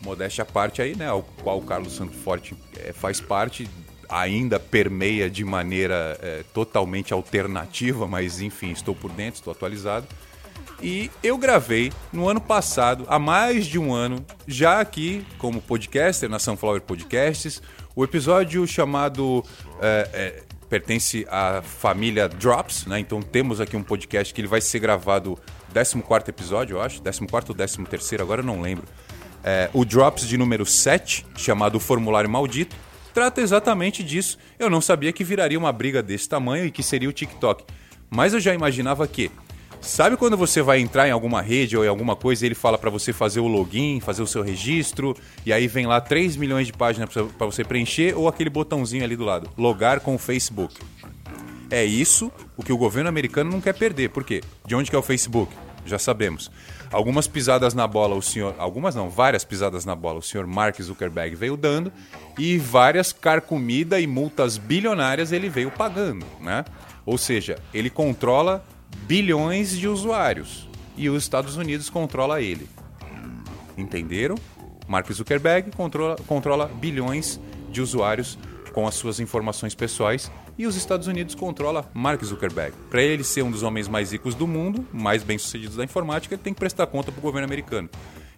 modéstia 0.00 0.42
à 0.42 0.44
parte 0.44 0.80
aí, 0.80 0.94
né, 0.94 1.08
ao 1.08 1.22
qual 1.42 1.58
o 1.58 1.62
Carlos 1.62 1.94
Santo 1.96 2.12
Forte 2.12 2.54
eh, 2.76 2.92
faz 2.92 3.20
parte, 3.20 3.68
ainda 4.14 4.60
permeia 4.60 5.28
de 5.28 5.44
maneira 5.44 6.16
eh, 6.22 6.44
totalmente 6.54 7.12
alternativa, 7.12 8.06
mas 8.06 8.40
enfim, 8.40 8.70
estou 8.70 8.94
por 8.94 9.10
dentro, 9.10 9.40
estou 9.40 9.52
atualizado. 9.52 10.06
E 10.80 11.10
eu 11.22 11.36
gravei 11.36 11.92
no 12.12 12.28
ano 12.28 12.40
passado, 12.40 13.04
há 13.08 13.18
mais 13.18 13.66
de 13.66 13.78
um 13.78 13.92
ano, 13.92 14.24
já 14.46 14.80
aqui 14.80 15.26
como 15.38 15.60
podcaster 15.60 16.28
na 16.28 16.38
Sunflower 16.38 16.80
Podcasts, 16.82 17.60
o 17.96 18.04
episódio 18.04 18.66
chamado. 18.66 19.44
eh, 19.80 20.10
eh, 20.12 20.42
pertence 20.68 21.26
à 21.30 21.62
família 21.62 22.28
Drops, 22.28 22.86
né? 22.86 22.98
Então 22.98 23.22
temos 23.22 23.60
aqui 23.60 23.76
um 23.76 23.82
podcast 23.82 24.34
que 24.34 24.40
ele 24.40 24.48
vai 24.48 24.60
ser 24.60 24.80
gravado 24.80 25.38
14 25.72 26.02
episódio, 26.28 26.76
eu 26.78 26.82
acho, 26.82 27.00
14 27.00 27.46
ou 27.50 27.54
13, 27.54 28.16
agora 28.20 28.40
eu 28.40 28.44
não 28.44 28.60
lembro. 28.60 28.84
É, 29.44 29.68
o 29.74 29.84
Drops 29.84 30.26
de 30.26 30.38
número 30.38 30.64
7, 30.64 31.26
chamado 31.36 31.78
Formulário 31.78 32.30
Maldito, 32.30 32.74
trata 33.14 33.40
exatamente 33.40 34.02
disso. 34.02 34.36
Eu 34.58 34.68
não 34.68 34.80
sabia 34.80 35.12
que 35.12 35.24
viraria 35.24 35.58
uma 35.58 35.72
briga 35.72 36.02
desse 36.02 36.28
tamanho 36.28 36.66
e 36.66 36.70
que 36.70 36.82
seria 36.82 37.08
o 37.08 37.12
TikTok. 37.12 37.64
Mas 38.10 38.34
eu 38.34 38.40
já 38.40 38.52
imaginava 38.52 39.06
que. 39.06 39.30
Sabe 39.80 40.16
quando 40.16 40.34
você 40.34 40.62
vai 40.62 40.80
entrar 40.80 41.06
em 41.06 41.10
alguma 41.10 41.42
rede 41.42 41.76
ou 41.76 41.84
em 41.84 41.88
alguma 41.88 42.16
coisa 42.16 42.44
e 42.44 42.48
ele 42.48 42.54
fala 42.54 42.78
pra 42.78 42.88
você 42.88 43.12
fazer 43.12 43.40
o 43.40 43.46
login, 43.46 44.00
fazer 44.00 44.22
o 44.22 44.26
seu 44.26 44.42
registro, 44.42 45.14
e 45.44 45.52
aí 45.52 45.68
vem 45.68 45.86
lá 45.86 46.00
3 46.00 46.36
milhões 46.36 46.66
de 46.66 46.72
páginas 46.72 47.10
pra 47.36 47.46
você 47.46 47.62
preencher, 47.62 48.16
ou 48.16 48.26
aquele 48.26 48.48
botãozinho 48.48 49.04
ali 49.04 49.14
do 49.14 49.24
lado, 49.24 49.50
logar 49.58 50.00
com 50.00 50.14
o 50.14 50.18
Facebook. 50.18 50.74
É 51.70 51.84
isso 51.84 52.32
o 52.56 52.62
que 52.62 52.72
o 52.72 52.78
governo 52.78 53.10
americano 53.10 53.50
não 53.50 53.60
quer 53.60 53.74
perder. 53.74 54.08
Por 54.08 54.24
quê? 54.24 54.40
De 54.66 54.74
onde 54.74 54.88
que 54.88 54.96
é 54.96 54.98
o 54.98 55.02
Facebook? 55.02 55.52
Já 55.84 55.98
sabemos. 55.98 56.50
Algumas 56.90 57.26
pisadas 57.26 57.74
na 57.74 57.86
bola 57.86 58.14
o 58.14 58.22
senhor, 58.22 58.54
algumas 58.58 58.94
não, 58.94 59.10
várias 59.10 59.44
pisadas 59.44 59.84
na 59.84 59.94
bola 59.94 60.18
o 60.18 60.22
senhor 60.22 60.46
Mark 60.46 60.80
Zuckerberg 60.80 61.34
veio 61.34 61.56
dando 61.56 61.92
e 62.38 62.56
várias 62.56 63.12
carcomida 63.12 64.00
e 64.00 64.06
multas 64.06 64.56
bilionárias 64.56 65.32
ele 65.32 65.48
veio 65.48 65.70
pagando, 65.70 66.24
né? 66.40 66.64
Ou 67.04 67.18
seja, 67.18 67.58
ele 67.72 67.90
controla 67.90 68.64
bilhões 69.06 69.76
de 69.76 69.88
usuários 69.88 70.68
e 70.96 71.10
os 71.10 71.22
Estados 71.22 71.56
Unidos 71.56 71.90
controla 71.90 72.40
ele. 72.40 72.68
Entenderam? 73.76 74.36
Mark 74.86 75.10
Zuckerberg 75.10 75.70
controla, 75.72 76.16
controla 76.26 76.68
bilhões 76.68 77.40
de 77.70 77.80
usuários 77.80 78.38
com 78.72 78.86
as 78.86 78.94
suas 78.94 79.20
informações 79.20 79.74
pessoais 79.74 80.30
e 80.58 80.66
os 80.66 80.76
Estados 80.76 81.06
Unidos 81.06 81.34
controla 81.34 81.90
Mark 81.92 82.22
Zuckerberg. 82.24 82.74
Para 82.90 83.02
ele 83.02 83.24
ser 83.24 83.42
um 83.42 83.50
dos 83.50 83.62
homens 83.62 83.88
mais 83.88 84.12
ricos 84.12 84.34
do 84.34 84.46
mundo, 84.46 84.86
mais 84.92 85.22
bem-sucedidos 85.22 85.76
da 85.76 85.84
informática, 85.84 86.34
ele 86.34 86.42
tem 86.42 86.54
que 86.54 86.60
prestar 86.60 86.86
conta 86.86 87.10
para 87.10 87.18
o 87.18 87.22
governo 87.22 87.46
americano. 87.46 87.88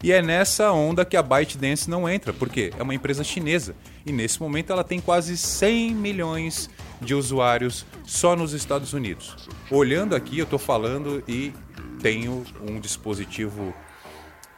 E 0.02 0.12
é 0.12 0.20
nessa 0.20 0.70
onda 0.72 1.04
que 1.04 1.16
a 1.16 1.22
ByteDance 1.22 1.88
não 1.88 2.08
entra, 2.08 2.32
porque 2.32 2.72
é 2.78 2.82
uma 2.82 2.94
empresa 2.94 3.24
chinesa 3.24 3.74
e 4.04 4.12
nesse 4.12 4.40
momento 4.40 4.72
ela 4.72 4.84
tem 4.84 5.00
quase 5.00 5.36
100 5.36 5.94
milhões 5.94 6.68
de 7.00 7.14
usuários 7.14 7.86
só 8.04 8.36
nos 8.36 8.52
Estados 8.52 8.92
Unidos. 8.92 9.48
Olhando 9.70 10.14
aqui, 10.14 10.38
eu 10.38 10.44
estou 10.44 10.58
falando 10.58 11.24
e 11.26 11.52
tenho 12.00 12.44
um 12.62 12.78
dispositivo 12.78 13.74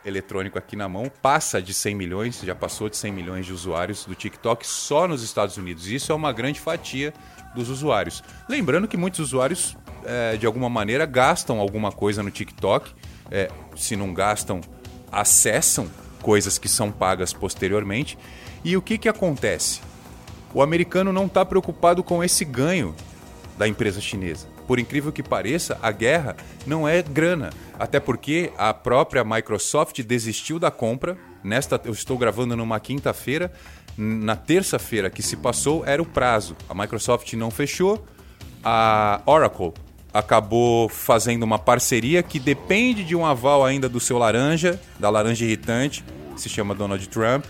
eletrônico 0.09 0.59
aqui 0.59 0.75
na 0.75 0.89
mão, 0.89 1.11
passa 1.23 1.61
de 1.63 1.73
100 1.73 1.95
milhões, 1.95 2.41
já 2.43 2.55
passou 2.55 2.89
de 2.89 2.97
100 2.97 3.13
milhões 3.13 3.47
de 3.47 3.53
usuários 3.53 4.05
do 4.05 4.15
TikTok 4.15 4.67
só 4.67 5.07
nos 5.07 5.23
Estados 5.23 5.57
Unidos. 5.57 5.87
Isso 5.87 6.11
é 6.11 6.15
uma 6.15 6.33
grande 6.33 6.59
fatia 6.59 7.13
dos 7.55 7.69
usuários. 7.69 8.23
Lembrando 8.49 8.89
que 8.89 8.97
muitos 8.97 9.21
usuários, 9.21 9.77
é, 10.05 10.37
de 10.37 10.47
alguma 10.47 10.69
maneira, 10.69 11.07
gastam 11.07 11.61
alguma 11.61 11.93
coisa 11.93 12.23
no 12.23 12.31
TikTok. 12.31 12.93
É, 13.31 13.51
se 13.77 13.95
não 13.95 14.13
gastam, 14.13 14.61
acessam 15.13 15.89
coisas 16.23 16.59
que 16.59 16.69
são 16.69 16.91
pagas 16.91 17.33
posteriormente. 17.33 18.19
E 18.65 18.77
o 18.77 18.83
que, 18.83 18.99
que 18.99 19.09
acontece? 19.09 19.81
O 20.53 20.63
americano 20.63 21.13
não 21.13 21.27
está 21.27 21.45
preocupado 21.45 22.03
com 22.03 22.25
esse 22.25 22.45
ganho 22.45 22.95
da 23.57 23.69
empresa 23.69 24.01
chinesa. 24.01 24.47
Por 24.69 24.79
incrível 24.79 25.11
que 25.11 25.23
pareça, 25.23 25.79
a 25.81 25.91
guerra 25.91 26.37
não 26.67 26.87
é 26.87 27.01
grana. 27.01 27.49
Até 27.79 27.99
porque 27.99 28.53
a 28.59 28.75
própria 28.75 29.25
Microsoft 29.25 30.03
desistiu 30.03 30.59
da 30.59 30.71
compra. 30.71 31.17
Nesta, 31.43 31.81
eu 31.87 31.93
estou 31.93 32.19
gravando 32.19 32.55
numa 32.55 32.79
quinta-feira. 32.79 33.51
Na 33.97 34.37
terça-feira 34.37 35.09
que 35.09 35.23
se 35.23 35.39
passou 35.39 35.87
era 35.87 36.03
o 36.03 36.05
prazo. 36.05 36.55
A 36.69 36.75
Microsoft 36.75 37.33
não 37.33 37.51
fechou. 37.51 38.05
A 38.63 39.23
Oracle 39.25 39.73
acabou 40.13 40.87
fazendo 40.91 41.45
uma 41.45 41.59
parceria 41.59 42.23
que 42.23 42.39
depende 42.39 43.05
de 43.05 43.17
um 43.17 43.25
aval 43.25 43.65
ainda 43.65 43.89
do 43.89 43.99
seu 43.99 44.19
laranja, 44.19 44.79
da 45.01 45.09
laranja 45.09 45.47
irritante, 45.47 46.05
que 46.35 46.43
se 46.43 46.51
chama 46.51 46.75
Donald 46.75 47.09
Trump. 47.09 47.47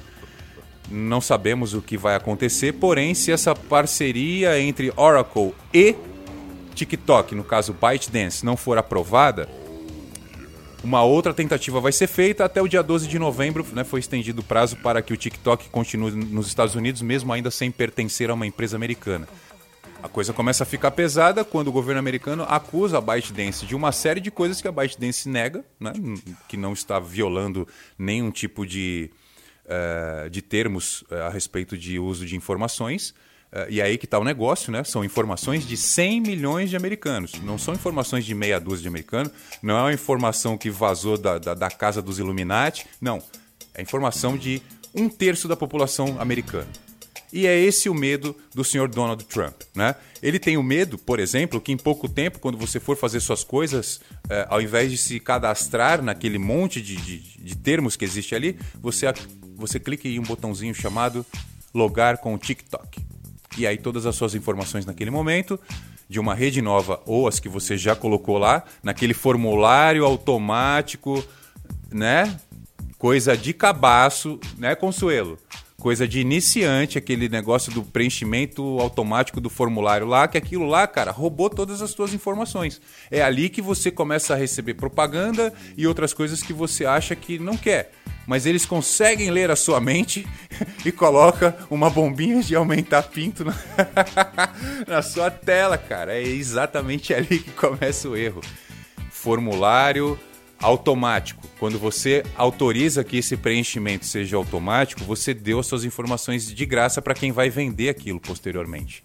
Não 0.89 1.21
sabemos 1.21 1.75
o 1.75 1.83
que 1.83 1.97
vai 1.97 2.15
acontecer, 2.15 2.75
porém, 2.75 3.13
se 3.13 3.33
essa 3.33 3.57
parceria 3.57 4.61
entre 4.61 4.93
Oracle 4.97 5.53
e 5.75 5.97
TikTok, 6.79 7.35
no 7.35 7.45
caso 7.45 7.75
ByteDance, 7.75 8.45
não 8.45 8.57
for 8.57 8.79
aprovada, 8.79 9.49
uma 10.83 11.03
outra 11.03 11.35
tentativa 11.35 11.81
vai 11.81 11.91
ser 11.91 12.07
feita 12.07 12.45
até 12.45 12.63
o 12.63 12.69
dia 12.69 12.83
12 12.83 13.09
de 13.09 13.19
novembro, 13.19 13.67
né, 13.73 13.83
foi 13.83 13.99
estendido 13.99 14.43
o 14.43 14.45
prazo 14.45 14.77
para 14.77 15.03
que 15.03 15.13
o 15.13 15.17
TikTok 15.17 15.69
continue 15.71 16.13
nos 16.13 16.47
Estados 16.47 16.75
Unidos, 16.75 17.03
mesmo 17.03 17.33
ainda 17.33 17.51
sem 17.51 17.71
pertencer 17.71 18.31
a 18.31 18.35
uma 18.35 18.47
empresa 18.47 18.77
americana. 18.77 19.29
A 20.01 20.09
coisa 20.09 20.33
começa 20.33 20.63
a 20.63 20.67
ficar 20.67 20.93
pesada 20.93 21.45
quando 21.45 21.69
o 21.69 21.73
governo 21.73 21.99
americano 21.99 22.45
acusa 22.49 22.99
a 22.99 23.01
ByteDance 23.01 23.67
de 23.67 23.75
uma 23.75 23.91
série 23.91 24.21
de 24.21 24.31
coisas 24.31 24.63
que 24.63 24.69
a 24.69 24.73
ByteDance 24.73 25.29
nega, 25.29 25.65
né, 25.81 25.93
que 26.49 26.57
não 26.57 26.73
está 26.73 27.01
violando 27.01 27.67
nenhum 27.99 28.31
tipo 28.31 28.65
de, 28.65 29.11
uh, 29.65 30.31
de 30.31 30.41
termos 30.41 31.03
uh, 31.03 31.27
a 31.27 31.29
respeito 31.29 31.77
de 31.77 31.99
uso 31.99 32.25
de 32.25 32.37
informações. 32.37 33.13
Uh, 33.53 33.71
e 33.71 33.81
aí 33.81 33.97
que 33.97 34.05
está 34.05 34.19
o 34.19 34.25
negócio, 34.25 34.71
né? 34.71 34.85
São 34.85 35.05
informações 35.05 35.67
de 35.67 35.77
100 35.77 36.21
milhões 36.21 36.71
de 36.71 36.77
americanos. 36.77 37.33
Não 37.43 37.57
são 37.57 37.75
informações 37.75 38.25
de 38.25 38.35
meia 38.35 38.61
dúzia 38.61 38.83
de 38.83 38.89
americanos. 38.89 39.33
Não 39.63 39.77
é 39.77 39.81
uma 39.81 39.93
informação 39.93 40.59
que 40.59 40.71
vazou 40.71 41.17
da, 41.17 41.39
da, 41.39 41.55
da 41.55 41.71
casa 41.71 42.03
dos 42.03 42.19
Illuminati. 42.19 42.87
Não. 43.01 43.23
É 43.75 43.81
informação 43.81 44.37
de 44.37 44.61
um 44.95 45.09
terço 45.09 45.49
da 45.49 45.57
população 45.57 46.21
americana. 46.21 46.69
E 47.33 47.47
é 47.47 47.59
esse 47.59 47.89
o 47.89 47.95
medo 47.95 48.35
do 48.55 48.65
senhor 48.65 48.89
Donald 48.89 49.23
Trump. 49.25 49.63
Né? 49.75 49.95
Ele 50.23 50.39
tem 50.39 50.57
o 50.57 50.63
medo, 50.63 50.99
por 50.99 51.21
exemplo, 51.21 51.61
que 51.61 51.73
em 51.73 51.77
pouco 51.77 52.09
tempo, 52.09 52.39
quando 52.39 52.57
você 52.57 52.81
for 52.81 52.97
fazer 52.97 53.21
suas 53.21 53.45
coisas, 53.45 54.01
eh, 54.31 54.47
ao 54.49 54.63
invés 54.63 54.91
de 54.91 54.97
se 54.97 55.21
cadastrar 55.21 56.03
naquele 56.03 56.39
monte 56.39 56.81
de, 56.81 56.97
de, 56.97 57.19
de, 57.19 57.57
termos 57.57 57.97
que 57.97 58.05
existe 58.05 58.35
ali, 58.35 58.59
você, 58.81 59.07
você 59.55 59.79
clique 59.79 60.09
em 60.09 60.19
um 60.19 60.23
botãozinho 60.23 60.75
chamado 60.75 61.25
logar 61.75 62.19
com 62.19 62.35
o 62.35 62.39
TikTok. 62.39 62.99
E 63.57 63.67
aí 63.67 63.77
todas 63.77 64.07
as 64.07 64.15
suas 64.15 64.35
informações 64.35 64.85
naquele 64.85 65.11
momento, 65.11 65.59
de 66.09 66.19
uma 66.19 66.35
rede 66.35 66.63
nova 66.63 67.01
ou 67.07 67.29
as 67.29 67.39
que 67.39 67.49
você 67.49 67.77
já 67.77 67.95
colocou 67.95 68.39
lá, 68.39 68.65
naquele 68.83 69.15
formulário 69.15 70.05
automático, 70.05 71.25
né? 71.91 72.39
Coisa 72.99 73.37
de 73.37 73.53
cabaço, 73.53 74.41
né, 74.57 74.75
Consuelo? 74.75 75.39
Coisa 75.81 76.09
de 76.09 76.19
iniciante, 76.19 76.99
aquele 76.99 77.29
negócio 77.29 77.73
do 77.73 77.85
preenchimento 77.85 78.63
automático 78.81 79.41
do 79.41 79.49
formulário 79.49 80.09
lá, 80.09 80.27
que 80.27 80.37
aquilo 80.37 80.67
lá, 80.67 80.89
cara, 80.89 81.13
roubou 81.13 81.49
todas 81.49 81.81
as 81.81 81.93
suas 81.93 82.13
informações. 82.13 82.81
É 83.11 83.23
ali 83.23 83.49
que 83.49 83.63
você 83.63 83.89
começa 83.89 84.35
a 84.35 84.37
receber 84.37 84.75
propaganda 84.75 85.55
e 85.77 85.87
outras 85.87 86.13
coisas 86.13 86.43
que 86.43 86.53
você 86.53 86.85
acha 86.85 87.15
que 87.15 87.39
não 87.39 87.57
quer. 87.57 87.93
Mas 88.27 88.45
eles 88.45 88.67
conseguem 88.67 89.31
ler 89.31 89.53
a 89.53 89.57
sua 89.57 89.81
mente 89.81 90.27
e 90.85 90.91
coloca 90.91 91.57
uma 91.71 91.89
bombinha 91.89 92.43
de 92.43 92.57
aumentar 92.57 93.05
pinto 93.05 93.45
na, 93.45 93.55
na 94.87 95.01
sua 95.01 95.31
tela, 95.31 95.79
cara. 95.79 96.13
É 96.13 96.23
exatamente 96.23 97.15
ali 97.15 97.39
que 97.39 97.53
começa 97.53 98.09
o 98.09 98.17
erro. 98.17 98.41
Formulário 99.11 100.19
automático. 100.61 101.47
Quando 101.59 101.79
você 101.79 102.25
autoriza 102.37 103.05
que 103.05 103.19
esse 103.19 103.37
preenchimento 103.37 104.07
seja 104.07 104.37
automático, 104.37 105.05
você 105.05 105.33
deu 105.33 105.59
as 105.59 105.67
suas 105.67 105.85
informações 105.85 106.53
de 106.53 106.67
graça 106.67 107.01
para 107.01 107.15
quem 107.15 107.33
vai 107.33 107.51
vender 107.51 107.89
aquilo 107.89 108.21
posteriormente. 108.21 109.03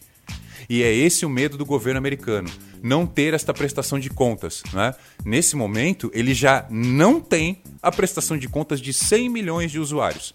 E 0.70 0.82
é 0.82 0.94
esse 0.94 1.26
o 1.26 1.30
medo 1.30 1.58
do 1.58 1.66
governo 1.66 1.98
americano, 1.98 2.50
não 2.82 3.06
ter 3.06 3.34
esta 3.34 3.54
prestação 3.54 4.00
de 4.00 4.10
contas. 4.10 4.64
Né? 4.72 4.94
Nesse 5.24 5.56
momento, 5.56 6.10
ele 6.14 6.34
já 6.34 6.66
não 6.70 7.20
tem 7.20 7.62
a 7.82 7.92
prestação 7.92 8.38
de 8.38 8.48
contas 8.48 8.80
de 8.80 8.94
100 8.94 9.30
milhões 9.30 9.72
de 9.72 9.80
usuários. 9.80 10.34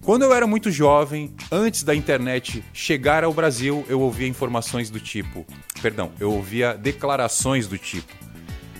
Quando 0.00 0.22
eu 0.22 0.34
era 0.34 0.46
muito 0.46 0.70
jovem, 0.70 1.34
antes 1.50 1.82
da 1.82 1.94
internet 1.94 2.62
chegar 2.72 3.24
ao 3.24 3.32
Brasil, 3.32 3.84
eu 3.88 4.00
ouvia 4.00 4.28
informações 4.28 4.90
do 4.90 5.00
tipo. 5.00 5.46
Perdão, 5.80 6.12
eu 6.20 6.30
ouvia 6.30 6.74
declarações 6.74 7.66
do 7.66 7.78
tipo 7.78 8.12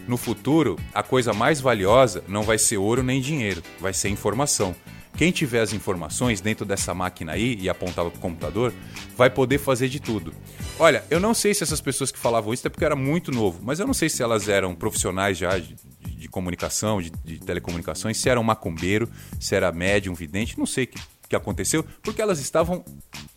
no 0.06 0.16
futuro, 0.16 0.78
a 0.92 1.02
coisa 1.02 1.32
mais 1.32 1.60
valiosa 1.60 2.22
não 2.28 2.42
vai 2.42 2.58
ser 2.58 2.76
ouro 2.76 3.02
nem 3.02 3.20
dinheiro, 3.20 3.62
vai 3.80 3.92
ser 3.92 4.08
informação. 4.08 4.74
Quem 5.16 5.30
tiver 5.30 5.60
as 5.60 5.72
informações 5.72 6.40
dentro 6.40 6.64
dessa 6.64 6.92
máquina 6.92 7.32
aí 7.32 7.56
e 7.60 7.68
apontava 7.68 8.10
para 8.10 8.18
o 8.18 8.20
computador, 8.20 8.72
vai 9.16 9.30
poder 9.30 9.58
fazer 9.58 9.88
de 9.88 10.00
tudo. 10.00 10.34
Olha, 10.76 11.04
eu 11.08 11.20
não 11.20 11.32
sei 11.32 11.54
se 11.54 11.62
essas 11.62 11.80
pessoas 11.80 12.10
que 12.10 12.18
falavam 12.18 12.52
isso 12.52 12.66
é 12.66 12.70
porque 12.70 12.84
era 12.84 12.96
muito 12.96 13.30
novo, 13.30 13.60
mas 13.62 13.78
eu 13.78 13.86
não 13.86 13.94
sei 13.94 14.08
se 14.08 14.22
elas 14.22 14.48
eram 14.48 14.74
profissionais 14.74 15.38
já 15.38 15.56
de, 15.56 15.76
de, 16.00 16.16
de 16.16 16.28
comunicação, 16.28 17.00
de, 17.00 17.10
de, 17.10 17.38
telecomunicações, 17.38 18.16
se 18.18 18.28
era 18.28 18.40
um 18.40 18.42
macumbeiro, 18.42 19.08
se 19.38 19.54
era 19.54 19.70
médium, 19.70 20.14
vidente, 20.14 20.58
não 20.58 20.66
sei 20.66 20.84
o 20.84 20.88
que, 20.88 21.00
que 21.28 21.36
aconteceu, 21.36 21.84
porque 22.02 22.20
elas 22.20 22.40
estavam 22.40 22.84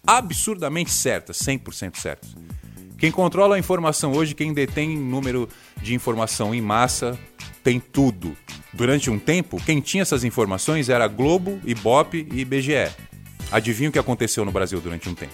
absurdamente 0.05 0.89
certas, 0.89 1.37
100% 1.37 1.95
certas. 1.97 2.35
Quem 2.97 3.11
controla 3.11 3.55
a 3.55 3.59
informação 3.59 4.11
hoje, 4.13 4.33
quem 4.33 4.53
detém 4.53 4.97
número 4.97 5.47
de 5.81 5.93
informação 5.93 6.53
em 6.53 6.61
massa, 6.61 7.17
tem 7.63 7.79
tudo. 7.79 8.35
Durante 8.73 9.09
um 9.09 9.19
tempo, 9.19 9.61
quem 9.63 9.79
tinha 9.79 10.01
essas 10.01 10.23
informações 10.23 10.89
era 10.89 11.07
Globo, 11.07 11.59
Ibope 11.63 12.27
e 12.31 12.39
IBGE. 12.39 12.91
Adivinha 13.51 13.89
o 13.89 13.91
que 13.91 13.99
aconteceu 13.99 14.43
no 14.43 14.51
Brasil 14.51 14.81
durante 14.81 15.07
um 15.07 15.13
tempo? 15.13 15.33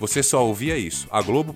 Você 0.00 0.22
só 0.22 0.44
ouvia 0.44 0.76
isso. 0.78 1.06
A 1.10 1.20
Globo 1.20 1.54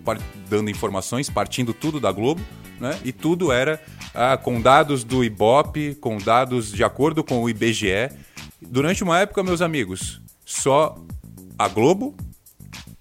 dando 0.48 0.70
informações, 0.70 1.30
partindo 1.30 1.72
tudo 1.72 1.98
da 1.98 2.12
Globo, 2.12 2.42
né? 2.78 2.98
e 3.02 3.10
tudo 3.10 3.50
era 3.50 3.82
ah, 4.14 4.36
com 4.36 4.60
dados 4.60 5.04
do 5.04 5.24
Ibope, 5.24 5.94
com 5.94 6.18
dados 6.18 6.70
de 6.70 6.84
acordo 6.84 7.24
com 7.24 7.42
o 7.42 7.48
IBGE. 7.48 8.10
Durante 8.60 9.02
uma 9.02 9.18
época, 9.18 9.42
meus 9.42 9.62
amigos, 9.62 10.20
só 10.44 10.96
a 11.58 11.66
Globo 11.66 12.14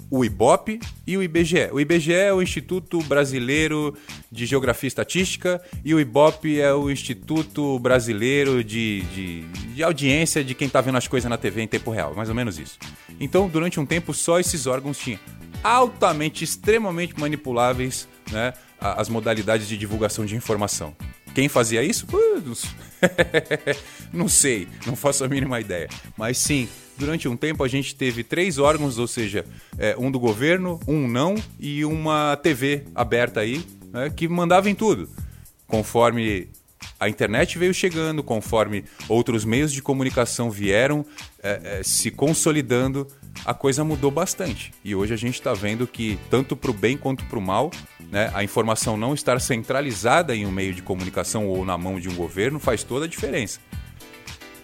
o 0.10 0.26
IBOP 0.26 0.80
e 1.06 1.18
o 1.18 1.24
IBGE. 1.24 1.70
O 1.72 1.80
IBGE 1.80 2.14
é 2.14 2.34
o 2.34 2.42
Instituto 2.42 3.00
Brasileiro 3.04 3.96
de 4.32 4.46
Geografia 4.46 4.88
e 4.88 4.90
Estatística 4.90 5.62
e 5.86 5.94
o 5.94 6.00
IBOP 6.00 6.60
é 6.60 6.74
o 6.74 6.90
Instituto 6.90 7.78
Brasileiro 7.80 8.64
de, 8.64 9.02
de, 9.14 9.42
de 9.76 9.84
audiência 9.84 10.44
de 10.44 10.56
quem 10.56 10.68
está 10.68 10.82
vendo 10.82 10.98
as 10.98 11.08
coisas 11.08 11.30
na 11.30 11.38
TV 11.38 11.62
em 11.62 11.68
tempo 11.68 11.92
real, 11.92 12.14
mais 12.16 12.30
ou 12.30 12.36
menos 12.36 12.58
isso. 12.58 12.80
Então, 13.20 13.48
durante 13.48 13.80
um 13.80 13.86
tempo, 13.86 14.14
só 14.14 14.40
esses 14.40 14.66
órgãos 14.66 14.98
tinham 14.98 15.20
altamente, 15.64 16.44
extremamente 16.44 17.20
manipuláveis 17.20 18.08
né, 18.32 18.54
as 18.80 19.10
modalidades 19.10 19.68
de 19.68 19.78
divulgação 19.78 20.26
de 20.26 20.36
informação. 20.36 20.96
Quem 21.36 21.48
fazia 21.48 21.84
isso? 21.84 22.08
Não 24.12 24.28
sei, 24.28 24.68
não 24.86 24.96
faço 24.96 25.24
a 25.24 25.28
mínima 25.28 25.60
ideia. 25.60 25.88
Mas 26.18 26.38
sim, 26.38 26.68
durante 27.00 27.28
um 27.28 27.38
tempo 27.38 27.64
a 27.64 27.68
gente 27.68 27.96
teve 27.96 28.24
três 28.24 28.60
órgãos, 28.60 29.00
ou 29.00 29.08
seja, 29.08 29.46
é, 29.78 29.96
um 29.98 30.12
do 30.12 30.20
governo, 30.20 30.80
um 30.86 31.08
não 31.08 31.36
e 31.58 31.86
uma 31.86 32.36
TV 32.36 32.84
aberta 32.94 33.40
aí, 33.40 33.66
né, 33.92 34.12
que 34.14 34.28
mandava 34.28 34.70
em 34.70 34.76
tudo. 34.76 35.10
Conforme 35.66 36.50
a 37.00 37.08
internet 37.08 37.58
veio 37.58 37.74
chegando, 37.74 38.22
conforme 38.22 38.84
outros 39.08 39.46
meios 39.46 39.72
de 39.72 39.82
comunicação 39.82 40.52
vieram 40.52 41.06
é, 41.42 41.80
é, 41.80 41.84
se 41.84 42.12
consolidando, 42.12 43.08
a 43.46 43.54
coisa 43.54 43.84
mudou 43.86 44.12
bastante. 44.12 44.74
E 44.84 44.94
hoje 44.94 45.14
a 45.14 45.18
gente 45.18 45.36
está 45.36 45.54
vendo 45.54 45.88
que, 45.88 46.20
tanto 46.30 46.58
para 46.58 46.72
o 46.72 46.74
bem 46.74 46.98
quanto 46.98 47.24
para 47.26 47.40
o 47.40 47.42
mal, 47.42 47.72
né, 48.12 48.30
a 48.34 48.44
informação 48.44 48.98
não 48.98 49.14
estar 49.14 49.40
centralizada 49.40 50.36
em 50.36 50.46
um 50.46 50.52
meio 50.52 50.74
de 50.74 50.82
comunicação 50.82 51.48
ou 51.48 51.64
na 51.64 51.78
mão 51.78 52.00
de 52.00 52.10
um 52.10 52.16
governo 52.16 52.60
faz 52.60 52.84
toda 52.84 53.06
a 53.06 53.08
diferença. 53.08 53.62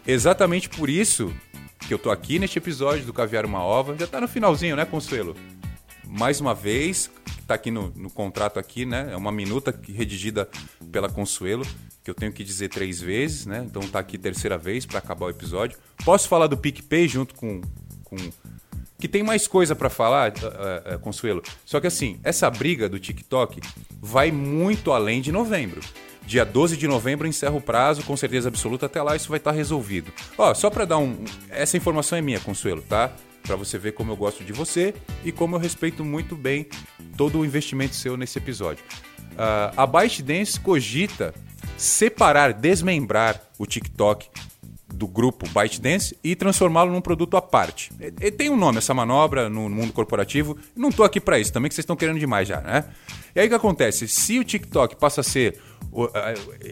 Exatamente 0.05 0.67
por 0.69 0.89
isso 0.89 1.33
que 1.87 1.93
eu 1.93 1.99
tô 1.99 2.09
aqui 2.09 2.39
neste 2.39 2.57
episódio 2.57 3.05
do 3.05 3.13
Caviar 3.13 3.45
Uma 3.45 3.63
Ova. 3.63 3.95
Já 3.97 4.07
tá 4.07 4.19
no 4.19 4.27
finalzinho, 4.27 4.75
né, 4.75 4.85
Consuelo? 4.85 5.35
Mais 6.07 6.41
uma 6.41 6.53
vez, 6.53 7.11
tá 7.45 7.53
aqui 7.53 7.69
no, 7.69 7.91
no 7.95 8.09
contrato 8.09 8.59
aqui, 8.59 8.85
né? 8.85 9.09
É 9.11 9.15
uma 9.15 9.31
minuta 9.31 9.77
redigida 9.87 10.49
pela 10.91 11.09
Consuelo, 11.09 11.65
que 12.03 12.09
eu 12.09 12.15
tenho 12.15 12.33
que 12.33 12.43
dizer 12.43 12.69
três 12.69 12.99
vezes, 12.99 13.45
né? 13.45 13.63
Então 13.65 13.81
tá 13.83 13.99
aqui 13.99 14.17
terceira 14.17 14.57
vez 14.57 14.85
para 14.85 14.97
acabar 14.97 15.27
o 15.27 15.29
episódio. 15.29 15.77
Posso 16.03 16.27
falar 16.27 16.47
do 16.47 16.57
PicPay 16.57 17.07
junto 17.07 17.35
com. 17.35 17.61
com 18.03 18.15
que 18.97 19.07
tem 19.07 19.21
mais 19.21 19.45
coisa 19.45 19.75
para 19.75 19.89
falar, 19.89 20.31
uh, 20.31 20.95
uh, 20.95 20.99
Consuelo. 20.99 21.43
Só 21.65 21.79
que 21.81 21.87
assim, 21.87 22.19
essa 22.23 22.49
briga 22.49 22.87
do 22.87 22.97
TikTok 22.97 23.59
vai 24.01 24.31
muito 24.31 24.91
além 24.91 25.21
de 25.21 25.31
novembro. 25.31 25.81
Dia 26.25 26.43
12 26.43 26.75
de 26.75 26.87
novembro 26.87 27.27
encerra 27.27 27.55
o 27.55 27.61
prazo, 27.61 28.03
com 28.03 28.17
certeza 28.17 28.49
absoluta. 28.49 28.87
Até 28.87 29.01
lá 29.01 29.15
isso 29.15 29.29
vai 29.29 29.37
estar 29.37 29.51
resolvido. 29.51 30.11
Ó, 30.37 30.53
só 30.53 30.69
para 30.69 30.85
dar 30.85 30.97
um. 30.97 31.23
Essa 31.49 31.77
informação 31.77 32.17
é 32.17 32.21
minha, 32.21 32.39
Consuelo, 32.39 32.81
tá? 32.81 33.11
Para 33.43 33.55
você 33.55 33.77
ver 33.77 33.91
como 33.91 34.11
eu 34.11 34.15
gosto 34.15 34.43
de 34.43 34.51
você 34.51 34.93
e 35.23 35.31
como 35.31 35.55
eu 35.55 35.59
respeito 35.59 36.03
muito 36.03 36.35
bem 36.35 36.67
todo 37.15 37.39
o 37.39 37.45
investimento 37.45 37.95
seu 37.95 38.17
nesse 38.17 38.39
episódio. 38.39 38.83
Uh, 39.33 39.73
a 39.77 39.85
ByteDance 39.85 40.59
cogita 40.59 41.33
separar, 41.77 42.53
desmembrar 42.53 43.41
o 43.59 43.65
TikTok 43.65 44.29
do 44.95 45.07
grupo 45.07 45.47
ByteDance 45.49 46.17
e 46.23 46.35
transformá-lo 46.35 46.91
num 46.91 47.01
produto 47.01 47.35
à 47.35 47.41
parte. 47.41 47.91
E, 47.99 48.31
tem 48.31 48.49
um 48.49 48.55
nome 48.55 48.77
essa 48.77 48.93
manobra 48.93 49.49
no 49.49 49.69
mundo 49.69 49.91
corporativo. 49.91 50.57
Não 50.75 50.89
estou 50.89 51.05
aqui 51.05 51.19
para 51.19 51.37
isso, 51.37 51.51
também 51.51 51.69
que 51.69 51.75
vocês 51.75 51.83
estão 51.83 51.95
querendo 51.95 52.17
demais 52.17 52.47
já, 52.47 52.61
né? 52.61 52.85
E 53.35 53.39
aí 53.39 53.47
o 53.47 53.49
que 53.49 53.55
acontece? 53.55 54.07
Se 54.07 54.39
o 54.39 54.43
TikTok 54.43 54.95
passa 54.95 55.21
a 55.21 55.23
ser 55.23 55.59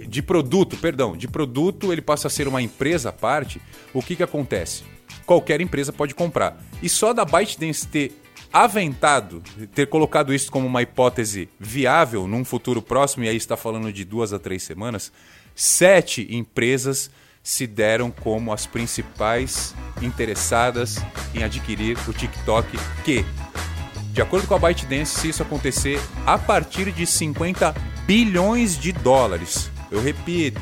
de 0.07 0.21
produto, 0.21 0.77
perdão, 0.77 1.15
de 1.15 1.27
produto 1.27 1.91
ele 1.91 2.01
passa 2.01 2.27
a 2.27 2.29
ser 2.29 2.47
uma 2.47 2.62
empresa 2.62 3.09
à 3.09 3.13
parte, 3.13 3.62
o 3.93 4.01
que 4.01 4.15
que 4.15 4.23
acontece? 4.23 4.83
Qualquer 5.25 5.62
empresa 5.62 5.93
pode 5.93 6.13
comprar. 6.13 6.62
E 6.81 6.89
só 6.89 7.13
da 7.13 7.23
ByteDance 7.23 7.88
ter 7.88 8.12
aventado, 8.51 9.41
ter 9.73 9.88
colocado 9.88 10.33
isso 10.33 10.51
como 10.51 10.67
uma 10.67 10.81
hipótese 10.81 11.49
viável 11.59 12.27
num 12.27 12.45
futuro 12.45 12.81
próximo, 12.81 13.23
e 13.23 13.29
aí 13.29 13.38
está 13.38 13.57
falando 13.57 13.91
de 13.91 14.05
duas 14.05 14.31
a 14.31 14.38
três 14.38 14.62
semanas, 14.62 15.12
sete 15.55 16.27
empresas 16.29 17.09
se 17.41 17.65
deram 17.67 18.12
como 18.12 18.53
as 18.53 18.65
principais 18.65 19.75
interessadas 20.01 20.97
em 21.33 21.43
adquirir 21.43 21.97
o 22.07 22.13
TikTok, 22.13 22.77
que, 23.03 23.25
de 24.13 24.21
acordo 24.21 24.47
com 24.47 24.56
a 24.56 24.60
ByteDance, 24.60 25.19
se 25.19 25.28
isso 25.28 25.43
acontecer 25.43 25.99
a 26.26 26.38
partir 26.38 26.91
de 26.91 27.06
50 27.06 27.76
bilhões 28.06 28.78
de 28.78 28.93
dólares. 28.93 29.69
Eu 29.91 30.02
repito, 30.02 30.62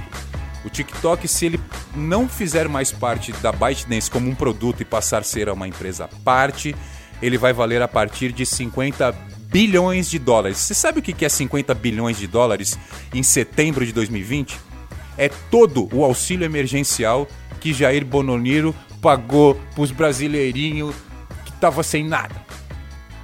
o 0.65 0.69
TikTok, 0.69 1.27
se 1.27 1.45
ele 1.45 1.59
não 1.95 2.27
fizer 2.27 2.67
mais 2.67 2.91
parte 2.91 3.31
da 3.33 3.51
ByteDance 3.51 4.09
como 4.09 4.27
um 4.27 4.33
produto 4.33 4.81
e 4.81 4.85
passar 4.85 5.19
a 5.19 5.23
ser 5.23 5.49
uma 5.49 5.67
empresa 5.67 6.09
parte, 6.23 6.75
ele 7.21 7.37
vai 7.37 7.53
valer 7.53 7.83
a 7.83 7.87
partir 7.87 8.31
de 8.31 8.45
50 8.45 9.11
bilhões 9.51 10.09
de 10.09 10.17
dólares. 10.17 10.57
Você 10.57 10.73
sabe 10.73 10.99
o 10.99 11.01
que 11.03 11.23
é 11.23 11.29
50 11.29 11.75
bilhões 11.75 12.17
de 12.17 12.25
dólares 12.25 12.79
em 13.13 13.21
setembro 13.21 13.85
de 13.85 13.91
2020? 13.91 14.71
é 15.17 15.29
todo 15.49 15.89
o 15.93 16.03
auxílio 16.03 16.45
emergencial 16.45 17.27
que 17.59 17.73
Jair 17.73 18.05
Bononiro 18.05 18.75
pagou 19.01 19.55
para 19.75 19.83
os 19.83 19.91
brasileirinhos 19.91 20.95
que 21.45 21.51
tava 21.53 21.83
sem 21.83 22.03
nada. 22.03 22.35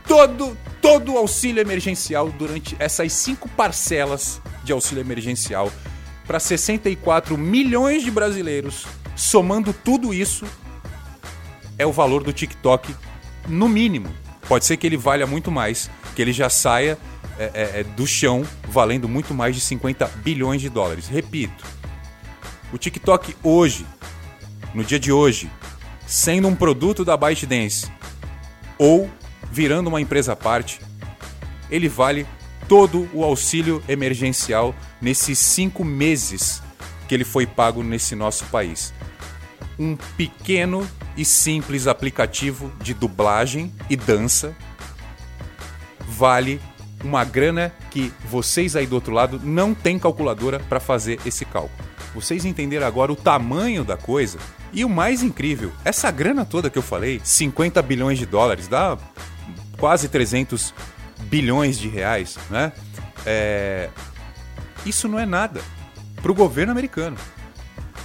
Todo, 0.07 0.57
todo 0.81 1.13
o 1.13 1.17
auxílio 1.17 1.61
emergencial 1.61 2.29
durante 2.29 2.75
essas 2.79 3.11
cinco 3.11 3.49
parcelas 3.49 4.41
de 4.63 4.71
auxílio 4.71 5.01
emergencial 5.01 5.71
para 6.25 6.39
64 6.39 7.37
milhões 7.37 8.03
de 8.03 8.11
brasileiros, 8.11 8.85
somando 9.15 9.73
tudo 9.73 10.13
isso, 10.13 10.45
é 11.77 11.85
o 11.85 11.91
valor 11.91 12.23
do 12.23 12.33
TikTok 12.33 12.93
no 13.47 13.67
mínimo. 13.67 14.09
Pode 14.47 14.65
ser 14.65 14.77
que 14.77 14.87
ele 14.87 14.97
valha 14.97 15.27
muito 15.27 15.51
mais, 15.51 15.89
que 16.15 16.21
ele 16.21 16.33
já 16.33 16.49
saia 16.49 16.97
é, 17.37 17.51
é, 17.53 17.79
é 17.79 17.83
do 17.83 18.07
chão 18.07 18.45
valendo 18.67 19.07
muito 19.07 19.33
mais 19.33 19.55
de 19.55 19.61
50 19.61 20.07
bilhões 20.23 20.61
de 20.61 20.69
dólares. 20.69 21.07
Repito, 21.07 21.65
o 22.71 22.77
TikTok 22.77 23.35
hoje, 23.43 23.85
no 24.73 24.83
dia 24.83 24.99
de 24.99 25.11
hoje, 25.11 25.49
sendo 26.05 26.47
um 26.47 26.55
produto 26.55 27.05
da 27.05 27.15
ByteDance 27.15 27.91
ou 28.77 29.09
virando 29.57 29.87
uma 29.87 29.99
empresa 29.99 30.33
à 30.33 30.35
parte, 30.35 30.79
ele 31.67 31.89
vale 31.89 32.27
todo 32.67 33.09
o 33.11 33.23
auxílio 33.23 33.83
emergencial 33.89 34.75
nesses 35.01 35.39
cinco 35.39 35.83
meses 35.83 36.61
que 37.07 37.15
ele 37.15 37.23
foi 37.23 37.47
pago 37.47 37.81
nesse 37.81 38.13
nosso 38.13 38.45
país. 38.45 38.93
Um 39.79 39.95
pequeno 40.15 40.87
e 41.15 41.25
simples 41.25 41.87
aplicativo 41.87 42.71
de 42.79 42.93
dublagem 42.93 43.73
e 43.89 43.95
dança 43.95 44.55
vale 46.07 46.61
uma 47.03 47.23
grana 47.23 47.73
que 47.89 48.13
vocês 48.29 48.75
aí 48.75 48.85
do 48.85 48.93
outro 48.93 49.11
lado 49.11 49.41
não 49.43 49.73
têm 49.73 49.97
calculadora 49.97 50.59
para 50.59 50.79
fazer 50.79 51.19
esse 51.25 51.45
cálculo. 51.45 51.73
Vocês 52.13 52.45
entenderam 52.45 52.85
agora 52.85 53.11
o 53.11 53.15
tamanho 53.15 53.83
da 53.83 53.97
coisa. 53.97 54.37
E 54.71 54.85
o 54.85 54.89
mais 54.89 55.23
incrível, 55.23 55.71
essa 55.83 56.11
grana 56.11 56.45
toda 56.45 56.69
que 56.69 56.77
eu 56.77 56.83
falei, 56.83 57.19
50 57.23 57.81
bilhões 57.81 58.19
de 58.19 58.25
dólares, 58.27 58.67
dá 58.67 58.99
quase 59.77 60.07
300 60.07 60.73
bilhões 61.23 61.77
de 61.77 61.87
reais, 61.87 62.37
né? 62.49 62.71
É... 63.25 63.89
Isso 64.85 65.07
não 65.07 65.19
é 65.19 65.25
nada 65.25 65.61
para 66.21 66.31
o 66.31 66.35
governo 66.35 66.71
americano. 66.71 67.17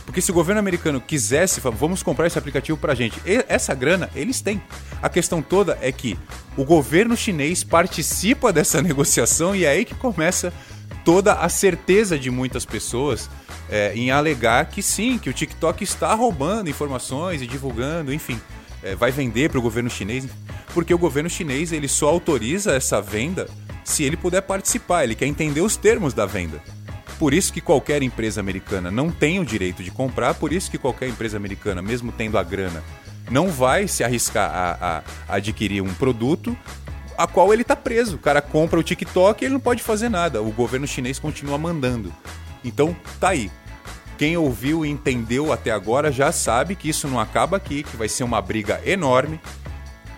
Porque 0.05 0.21
se 0.21 0.31
o 0.31 0.35
governo 0.35 0.59
americano 0.59 1.01
quisesse, 1.01 1.61
vamos 1.61 2.03
comprar 2.03 2.27
esse 2.27 2.39
aplicativo 2.39 2.77
para 2.77 2.93
a 2.93 2.95
gente, 2.95 3.19
essa 3.49 3.75
grana 3.75 4.11
eles 4.15 4.41
têm. 4.41 4.61
A 5.01 5.09
questão 5.09 5.41
toda 5.41 5.79
é 5.81 5.91
que 5.93 6.19
o 6.57 6.65
governo 6.65 7.17
chinês 7.17 7.65
participa 7.65 8.53
dessa 8.53 8.81
negociação 8.83 9.55
e 9.55 9.65
é 9.65 9.71
aí 9.71 9.85
que 9.85 9.95
começa 9.95 10.53
toda 11.05 11.35
a 11.35 11.49
certeza 11.49 12.19
de 12.19 12.31
muitas 12.31 12.65
pessoas 12.65 13.31
é, 13.71 13.93
em 13.95 14.11
alegar 14.11 14.67
que 14.67 14.83
sim, 14.83 15.19
que 15.19 15.31
o 15.31 15.33
TikTok 15.33 15.83
está 15.83 16.13
roubando 16.15 16.69
informações 16.69 17.41
e 17.41 17.47
divulgando, 17.47 18.13
enfim, 18.13 18.41
é, 18.83 18.95
vai 18.95 19.11
vender 19.11 19.51
para 19.51 19.59
o 19.59 19.63
governo 19.63 19.89
chinês, 19.89 20.27
porque 20.75 20.93
o 20.93 20.99
governo 20.99 21.31
chinês 21.31 21.73
ele 21.73 21.89
só 21.89 22.09
autoriza 22.09 22.73
essa 22.73 23.01
venda 23.01 23.49
se 23.85 24.03
ele 24.05 24.17
puder 24.17 24.43
participar, 24.43 25.05
ele 25.05 25.15
quer 25.15 25.27
entender 25.27 25.61
os 25.61 25.77
termos 25.77 26.15
da 26.15 26.27
venda. 26.27 26.63
Por 27.19 27.35
isso 27.35 27.53
que 27.53 27.61
qualquer 27.61 28.03
empresa 28.03 28.41
americana 28.41 28.91
não 28.91 29.11
tem 29.11 29.39
o 29.39 29.45
direito 29.45 29.83
de 29.83 29.91
comprar, 29.91 30.35
por 30.35 30.53
isso 30.53 30.71
que 30.71 30.79
qualquer 30.79 31.09
empresa 31.09 31.37
americana, 31.37 31.81
mesmo 31.83 32.11
tendo 32.11 32.37
a 32.39 32.43
grana, 32.43 32.83
não 33.31 33.49
vai 33.49 33.87
se 33.87 34.03
arriscar 34.03 34.51
a, 34.53 35.03
a 35.29 35.37
adquirir 35.37 35.83
um 35.83 35.95
produto 35.95 36.57
a 37.17 37.27
qual 37.27 37.53
ele 37.53 37.63
está 37.63 37.77
preso. 37.77 38.17
O 38.17 38.19
cara 38.19 38.43
compra 38.43 38.79
o 38.79 38.83
TikTok 38.83 39.43
e 39.43 39.47
ele 39.47 39.55
não 39.55 39.61
pode 39.61 39.83
fazer 39.83 40.09
nada. 40.09 40.43
O 40.43 40.51
governo 40.51 40.87
chinês 40.87 41.19
continua 41.19 41.59
mandando. 41.59 42.13
Então, 42.65 42.97
tá 43.21 43.31
aí. 43.31 43.51
Quem 44.19 44.37
ouviu 44.37 44.85
e 44.85 44.91
entendeu 44.91 45.53
até 45.53 45.71
agora 45.71 46.13
já 46.13 46.31
sabe 46.31 46.77
que 46.77 46.89
isso 46.89 47.09
não 47.09 47.19
acaba 47.19 47.57
aqui, 47.57 47.83
que 47.83 47.97
vai 47.97 48.09
ser 48.09 48.25
uma 48.25 48.41
briga 48.41 48.81
enorme. 48.85 49.41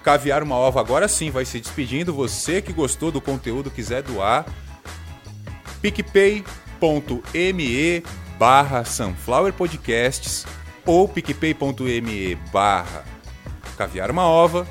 Caviar 0.03 0.43
uma 0.43 0.57
ova 0.57 0.81
agora 0.81 1.09
sim 1.09 1.31
vai 1.31 1.45
se 1.45 1.59
despedindo. 1.61 2.13
Você 2.13 2.61
que 2.61 2.73
gostou 2.73 3.11
do 3.11 3.21
conteúdo, 3.21 3.71
quiser 3.71 4.03
doar, 4.03 4.45
picpay.me 5.81 6.45
barra 8.39 8.85
Sunflower 8.85 9.53
Podcasts 9.53 10.45
ou 10.85 11.09
picpay.me 11.09 12.35
barra 12.53 13.05
Caviar 13.77 14.11
uma 14.11 14.27
ova 14.27 14.67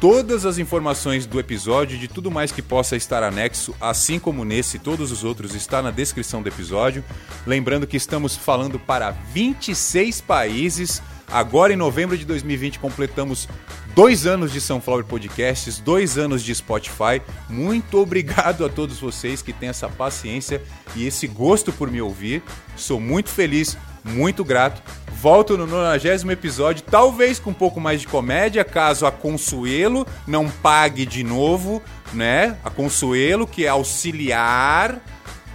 Todas 0.00 0.46
as 0.46 0.56
informações 0.56 1.26
do 1.26 1.38
episódio 1.38 1.94
e 1.94 1.98
de 1.98 2.08
tudo 2.08 2.30
mais 2.30 2.50
que 2.50 2.62
possa 2.62 2.96
estar 2.96 3.22
anexo, 3.22 3.74
assim 3.78 4.18
como 4.18 4.46
nesse 4.46 4.78
e 4.78 4.80
todos 4.80 5.12
os 5.12 5.24
outros, 5.24 5.54
está 5.54 5.82
na 5.82 5.90
descrição 5.90 6.40
do 6.40 6.48
episódio. 6.48 7.04
Lembrando 7.46 7.86
que 7.86 7.98
estamos 7.98 8.34
falando 8.34 8.78
para 8.78 9.10
26 9.10 10.22
países. 10.22 11.02
Agora, 11.28 11.74
em 11.74 11.76
novembro 11.76 12.16
de 12.16 12.24
2020, 12.24 12.78
completamos 12.78 13.46
dois 13.94 14.24
anos 14.24 14.50
de 14.52 14.58
Sunflower 14.58 15.04
Podcasts, 15.04 15.78
dois 15.78 16.16
anos 16.16 16.42
de 16.42 16.54
Spotify. 16.54 17.20
Muito 17.46 17.98
obrigado 17.98 18.64
a 18.64 18.70
todos 18.70 18.98
vocês 18.98 19.42
que 19.42 19.52
têm 19.52 19.68
essa 19.68 19.86
paciência 19.86 20.62
e 20.96 21.06
esse 21.06 21.26
gosto 21.26 21.72
por 21.74 21.90
me 21.90 22.00
ouvir. 22.00 22.42
Sou 22.74 22.98
muito 22.98 23.28
feliz, 23.28 23.76
muito 24.04 24.44
grato. 24.44 24.82
Volto 25.12 25.56
no 25.56 25.66
90 25.66 26.32
episódio, 26.32 26.82
talvez 26.82 27.38
com 27.38 27.50
um 27.50 27.54
pouco 27.54 27.78
mais 27.78 28.00
de 28.00 28.06
comédia, 28.06 28.64
caso 28.64 29.04
a 29.04 29.12
Consuelo 29.12 30.06
não 30.26 30.48
pague 30.48 31.04
de 31.04 31.22
novo, 31.22 31.82
né? 32.12 32.56
A 32.64 32.70
Consuelo, 32.70 33.46
que 33.46 33.66
é 33.66 33.68
auxiliar, 33.68 34.98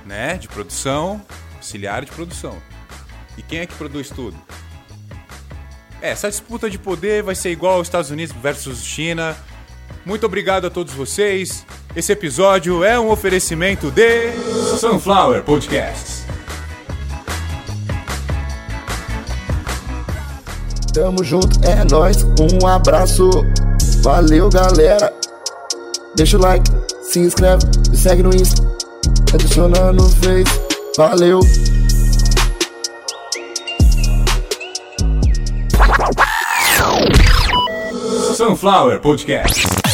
né, 0.06 0.38
de 0.38 0.48
produção, 0.48 1.22
auxiliar 1.56 2.06
de 2.06 2.12
produção. 2.12 2.58
E 3.38 3.42
quem 3.42 3.60
é 3.60 3.66
que 3.66 3.74
produz 3.74 4.10
tudo? 4.10 4.38
É, 6.02 6.10
essa 6.10 6.30
disputa 6.30 6.70
de 6.70 6.78
poder 6.78 7.24
vai 7.24 7.34
ser 7.34 7.50
igual 7.50 7.78
aos 7.78 7.88
Estados 7.88 8.12
Unidos 8.12 8.36
versus 8.42 8.84
China. 8.84 9.36
Muito 10.06 10.26
obrigado 10.26 10.68
a 10.68 10.70
todos 10.70 10.94
vocês. 10.94 11.66
Esse 11.96 12.12
episódio 12.12 12.84
é 12.84 13.00
um 13.00 13.10
oferecimento 13.10 13.90
de 13.90 14.32
Sunflower 14.80 15.42
Podcasts. 15.44 16.35
Tamo 20.96 21.26
junto, 21.26 21.60
é 21.68 21.84
nós. 21.92 22.26
Um 22.40 22.66
abraço. 22.66 23.30
Valeu, 24.02 24.48
galera. 24.50 25.12
Deixa 26.16 26.38
o 26.38 26.42
like, 26.42 26.72
se 27.02 27.20
inscreve, 27.20 27.66
me 27.90 27.98
segue 27.98 28.24
no 28.24 28.34
Insta. 28.34 28.64
Adiciona 29.34 29.92
no 29.92 30.08
Face. 30.08 30.58
Valeu. 30.96 31.42
Sunflower 38.34 39.02
Podcast. 39.02 39.85